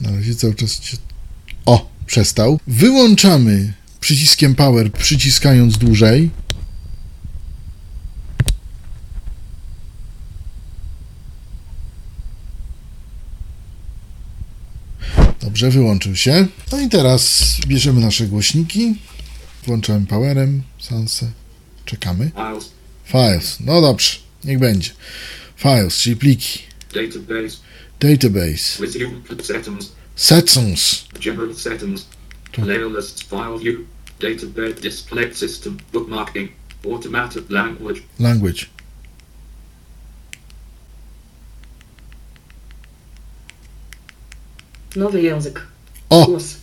[0.01, 0.97] Na razie cały czas się...
[1.66, 2.59] O, przestał.
[2.68, 6.30] Wyłączamy przyciskiem power, przyciskając dłużej.
[15.64, 16.47] Dobrze, wyłączył się.
[16.72, 18.95] No i teraz bierzemy nasze głośniki.
[19.66, 21.32] Włączamy powerem, Sanse.
[21.86, 22.32] Czekamy.
[22.36, 22.72] Files.
[23.05, 23.57] Files.
[23.59, 24.89] No dobrze, niech będzie.
[25.55, 26.59] Files, czyli pliki.
[26.93, 27.57] Database.
[27.99, 28.88] Database.
[29.43, 29.91] Settings.
[30.16, 31.05] Settings.
[31.20, 32.05] General settings.
[32.51, 33.24] Playlists.
[33.24, 33.80] File view.
[34.20, 34.82] Database.
[34.82, 35.78] Display system.
[35.93, 36.49] Bookmarking.
[36.86, 38.01] Automatic language.
[38.20, 38.72] Language.
[44.96, 45.62] Nowy język.
[46.10, 46.26] O!
[46.26, 46.56] Głos.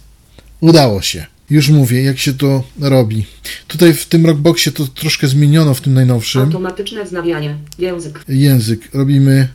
[0.61, 1.26] Udało się.
[1.51, 3.26] Już mówię, jak się to robi.
[3.68, 6.43] Tutaj w tym Rockboxie to troszkę zmieniono w tym najnowszym.
[6.43, 7.57] Automatyczne wznawianie.
[7.78, 8.24] Język.
[8.28, 8.89] Język.
[8.95, 9.49] Robimy,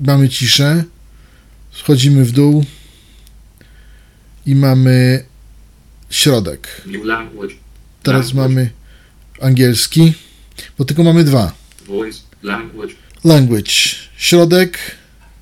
[0.00, 0.84] mamy ciszę,
[1.72, 2.64] schodzimy w dół
[4.46, 5.24] i mamy
[6.10, 6.82] środek.
[8.02, 8.70] Teraz mamy
[9.40, 10.12] angielski,
[10.78, 11.52] bo tylko mamy dwa.
[11.86, 12.18] Voice.
[12.42, 12.94] Language.
[13.24, 13.72] Language,
[14.16, 14.78] środek,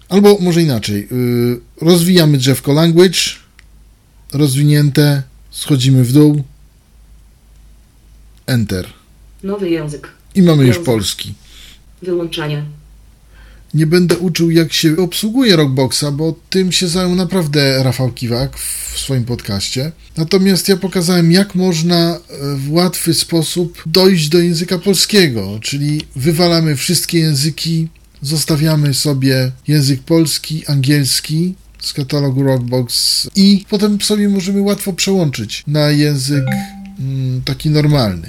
[0.09, 1.09] albo może inaczej.
[1.11, 3.19] Yy, rozwijamy drzewko language,
[4.33, 6.43] rozwinięte, schodzimy w dół,
[8.47, 8.87] enter.
[9.43, 10.09] Nowy język.
[10.35, 10.85] I mamy już Język.
[10.85, 11.35] polski.
[12.03, 12.65] Wyłączanie.
[13.75, 18.99] nie będę uczył, jak się obsługuje Rockboxa, bo tym się zajął naprawdę Rafał Kiwak w
[18.99, 19.93] swoim podcaście.
[20.17, 22.19] Natomiast ja pokazałem, jak można
[22.57, 27.89] w łatwy sposób dojść do języka polskiego, czyli wywalamy wszystkie języki,
[28.27, 35.91] zostawiamy sobie język polski, angielski z katalogu Rockbox i potem sobie możemy łatwo przełączyć na
[35.91, 36.45] język
[36.99, 38.29] mm, taki normalny,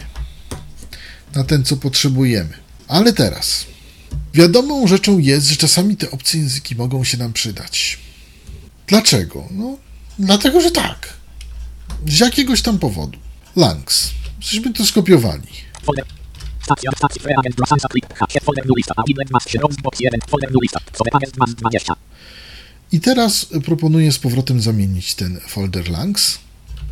[1.35, 2.53] na ten, co potrzebujemy.
[2.87, 3.65] Ale teraz,
[4.33, 7.99] wiadomą rzeczą jest, że czasami te obce języki mogą się nam przydać.
[8.87, 9.47] Dlaczego?
[9.51, 9.77] No,
[10.19, 11.13] dlatego, że tak.
[12.07, 13.19] Z jakiegoś tam powodu.
[13.55, 14.09] Langs.
[14.39, 15.47] Żeśmy to skopiowali.
[16.67, 18.93] Stacja, stacja, free agent, Sansa, click, hack, folder, new lista,
[19.47, 21.93] się, Roxbox 1, folder, new lista, sobie agent, masz 20.
[22.91, 26.39] I teraz proponuję z powrotem zamienić ten folder Langs.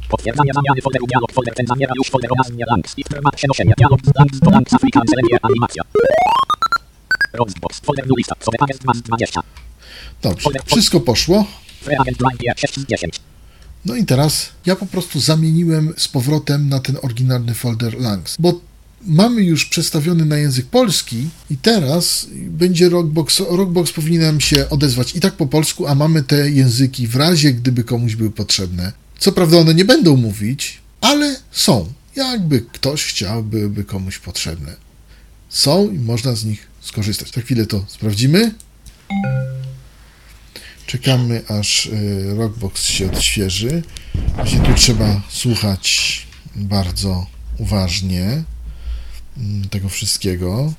[0.09, 2.95] Potwierdzanie zamiany folderu dialog, folder ten zamiera już folder o nazwie Langs,
[3.35, 5.83] przenoszenia, dialog, Langs, to Langs, African, Selenier, animacja.
[7.33, 9.41] Roxbox, folder, new lista, sobie agent, masz 20.
[10.21, 11.45] Dobrze, wszystko poszło.
[11.81, 13.19] Free agent, blind, 6 z 10.
[13.85, 18.53] No i teraz ja po prostu zamieniłem z powrotem na ten oryginalny folder Langs, bo
[19.05, 25.19] mamy już przestawiony na język polski i teraz będzie Rockbox, Rockbox powinien się odezwać i
[25.19, 28.91] tak po polsku, a mamy te języki w razie, gdyby komuś były potrzebne.
[29.19, 31.93] Co prawda one nie będą mówić, ale są.
[32.15, 34.75] Jakby ktoś chciał, byłyby komuś potrzebne.
[35.49, 37.31] Są i można z nich skorzystać.
[37.31, 38.51] Za chwilę to sprawdzimy.
[40.85, 43.83] Czekamy, aż y, Rockbox się odświeży.
[44.35, 47.27] Właśnie tu trzeba słuchać bardzo
[47.57, 48.43] uważnie
[49.69, 50.73] tego wszystkiego.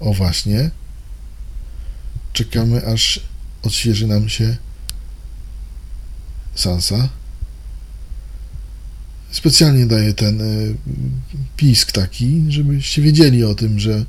[0.00, 0.70] O właśnie.
[2.32, 3.20] Czekamy, aż
[3.62, 4.56] odświeży nam się
[6.54, 7.08] Sansa.
[9.30, 10.74] Specjalnie daję ten y,
[11.56, 14.04] pisk taki, żebyście wiedzieli o tym, że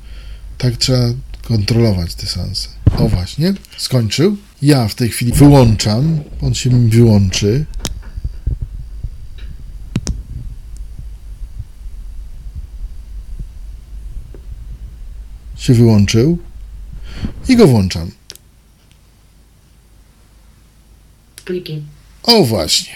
[0.58, 1.08] tak trzeba
[1.42, 2.68] kontrolować te sanse.
[2.98, 4.36] O właśnie, skończył.
[4.62, 6.20] Ja w tej chwili wyłączam.
[6.40, 7.66] On się mi wyłączy.
[15.62, 16.38] Się wyłączył.
[17.48, 18.10] I go włączam.
[21.44, 21.82] Pliki.
[22.22, 22.92] O właśnie.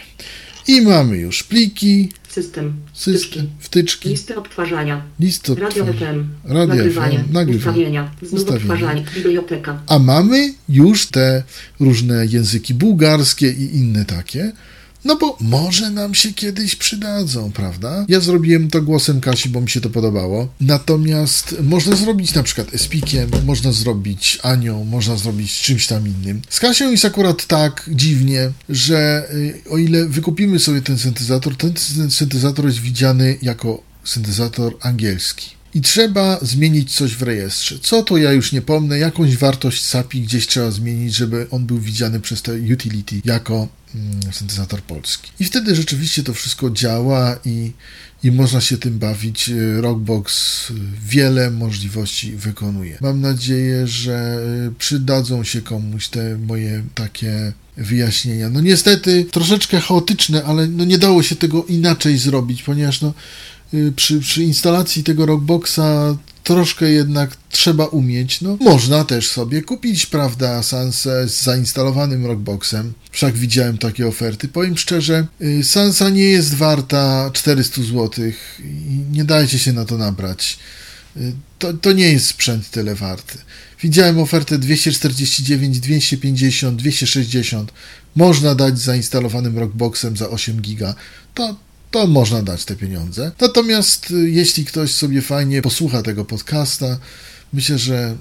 [0.69, 2.77] I mamy już pliki, System.
[2.93, 5.03] system, wtyczki, Listy odtwarzania.
[5.21, 6.13] listy Radio odtwarzania.
[6.13, 6.29] FM.
[6.45, 7.19] Radio Nagrywanie.
[7.19, 8.11] FM, nagrywanie.
[8.23, 9.05] Znów odtwarzanie.
[9.15, 9.83] Biblioteka.
[9.87, 11.43] A mamy już te
[11.81, 14.53] różne języki bułgarskie i inne takie.
[15.05, 18.07] No bo może nam się kiedyś przydadzą, prawda?
[18.09, 20.49] Ja zrobiłem to głosem Kasi, bo mi się to podobało.
[20.61, 26.43] Natomiast można zrobić na przykład Espikiem, można zrobić Anią, można zrobić czymś tam innym.
[26.51, 31.73] Z Kasią jest akurat tak dziwnie, że y, o ile wykupimy sobie ten syntezator, ten
[32.11, 35.57] syntezator jest widziany jako syntezator angielski.
[35.75, 37.79] I trzeba zmienić coś w rejestrze.
[37.83, 41.79] Co to ja już nie pomnę, jakąś wartość SAPI gdzieś trzeba zmienić, żeby on był
[41.79, 43.69] widziany przez te utility jako
[44.33, 45.31] syntezator polski.
[45.41, 47.73] I wtedy rzeczywiście to wszystko działa i,
[48.25, 49.49] i można się tym bawić.
[49.49, 50.75] Y, Rockbox y,
[51.09, 52.99] wiele możliwości wykonuje.
[53.01, 58.51] Mam nadzieję, że y, przydadzą się komuś te moje takie wyjaśnienia.
[58.51, 63.13] No niestety troszeczkę chaotyczne, ale no nie dało się tego inaczej zrobić, ponieważ no
[63.97, 66.17] przy, przy instalacji tego Rockboxa
[66.47, 68.41] troszkę jednak trzeba umieć.
[68.41, 72.93] No, można też sobie kupić, prawda, Sansę z zainstalowanym Rockboxem.
[73.11, 74.49] Wszak widziałem takie oferty.
[74.49, 78.11] Powiem szczerze, y, Sansa nie jest warta 400 zł
[79.13, 80.59] nie dajcie się na to nabrać.
[81.17, 83.39] Y, To, to nie jest sprzęt tyle warty.
[83.83, 87.73] Widziałem ofertę 249, 250, 260.
[88.17, 90.95] Można dać zainstalowanym Rockboxem za 8 giga.
[91.35, 91.57] To,
[91.91, 93.33] to można dać te pieniądze.
[93.41, 96.99] Natomiast y, jeśli ktoś sobie fajnie posłucha tego podcasta,
[97.53, 98.17] myślę, że mm,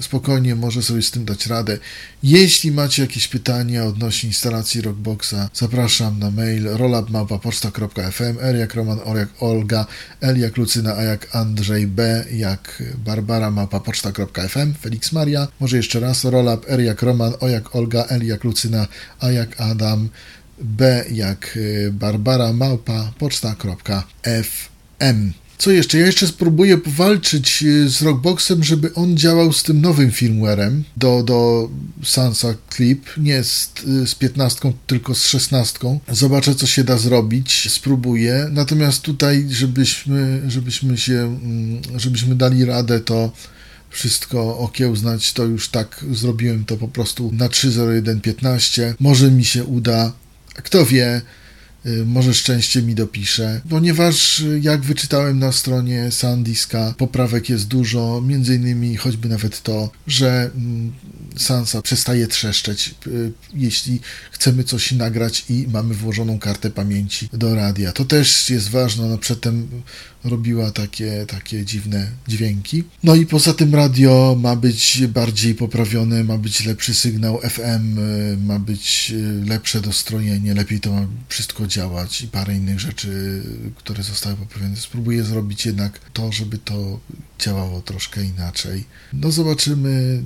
[0.00, 1.78] spokojnie może sobie z tym dać radę.
[2.22, 9.16] Jeśli macie jakieś pytania odnośnie instalacji Rockboxa, zapraszam na mail rolabmałpa.poczta.fm r jak Roman, O
[9.16, 9.86] jak Olga,
[10.20, 16.24] L jak Lucyna, A jak Andrzej, B jak Barbara małpa.poczta.fm, Felix Maria, może jeszcze raz
[16.24, 18.86] rolab, R jak Roman, O jak Olga, L jak Lucyna,
[19.20, 20.08] A jak Adam,
[20.62, 24.62] B jak y, Barbara Małpa poczta.fm.
[25.62, 25.98] Co jeszcze?
[25.98, 31.22] Ja jeszcze spróbuję powalczyć y, z Rockboxem, żeby on działał z tym nowym firmwarem do,
[31.22, 31.68] do
[32.04, 33.06] Sansa Clip.
[33.16, 35.78] Nie z, y, z 15, tylko z 16.
[36.12, 37.72] Zobaczę, co się da zrobić.
[37.72, 38.48] Spróbuję.
[38.52, 43.32] Natomiast tutaj, żebyśmy, żebyśmy się, mm, żebyśmy dali radę, to
[43.90, 48.94] wszystko okiełznać, to już tak zrobiłem to po prostu na 3.01.15.
[49.00, 50.12] Może mi się uda,
[50.54, 51.22] kto wie,
[51.86, 58.20] y, może szczęście mi dopisze, ponieważ y, jak wyczytałem na stronie Sandiska, poprawek jest dużo,
[58.20, 60.92] między innymi choćby nawet to, że mm,
[61.36, 67.92] Sansa przestaje trzeszczeć, y, jeśli chcemy coś nagrać i mamy włożoną kartę pamięci do radia.
[67.92, 69.68] To też jest ważne, no przedtem
[70.24, 72.84] robiła takie, takie dziwne dźwięki.
[73.02, 78.36] No i poza tym radio ma być bardziej poprawione, ma być lepszy sygnał FM, y,
[78.36, 83.42] ma być y, lepsze dostrojenie, lepiej to ma wszystko działać i parę innych rzeczy,
[83.76, 84.76] które zostały poprawione.
[84.76, 87.00] Spróbuję zrobić jednak to, żeby to
[87.38, 88.84] działało troszkę inaczej.
[89.12, 90.22] No zobaczymy,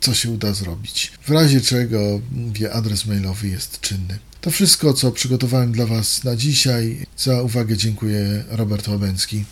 [0.00, 1.12] co się uda zrobić.
[1.22, 4.18] W razie czego, mówię, adres mailowy jest czynny.
[4.40, 7.06] To wszystko, co przygotowałem dla Was na dzisiaj.
[7.16, 9.44] Za uwagę dziękuję Robert Łabęcki.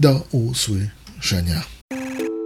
[0.00, 1.62] Do usłyszenia.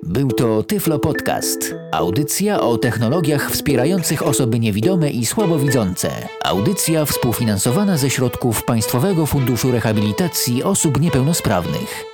[0.02, 1.74] Był to Tyflo Podcast.
[1.92, 6.10] Audycja o technologiach wspierających osoby niewidome i słabowidzące.
[6.44, 12.09] Audycja współfinansowana ze środków Państwowego Funduszu Rehabilitacji Osób Niepełnosprawnych.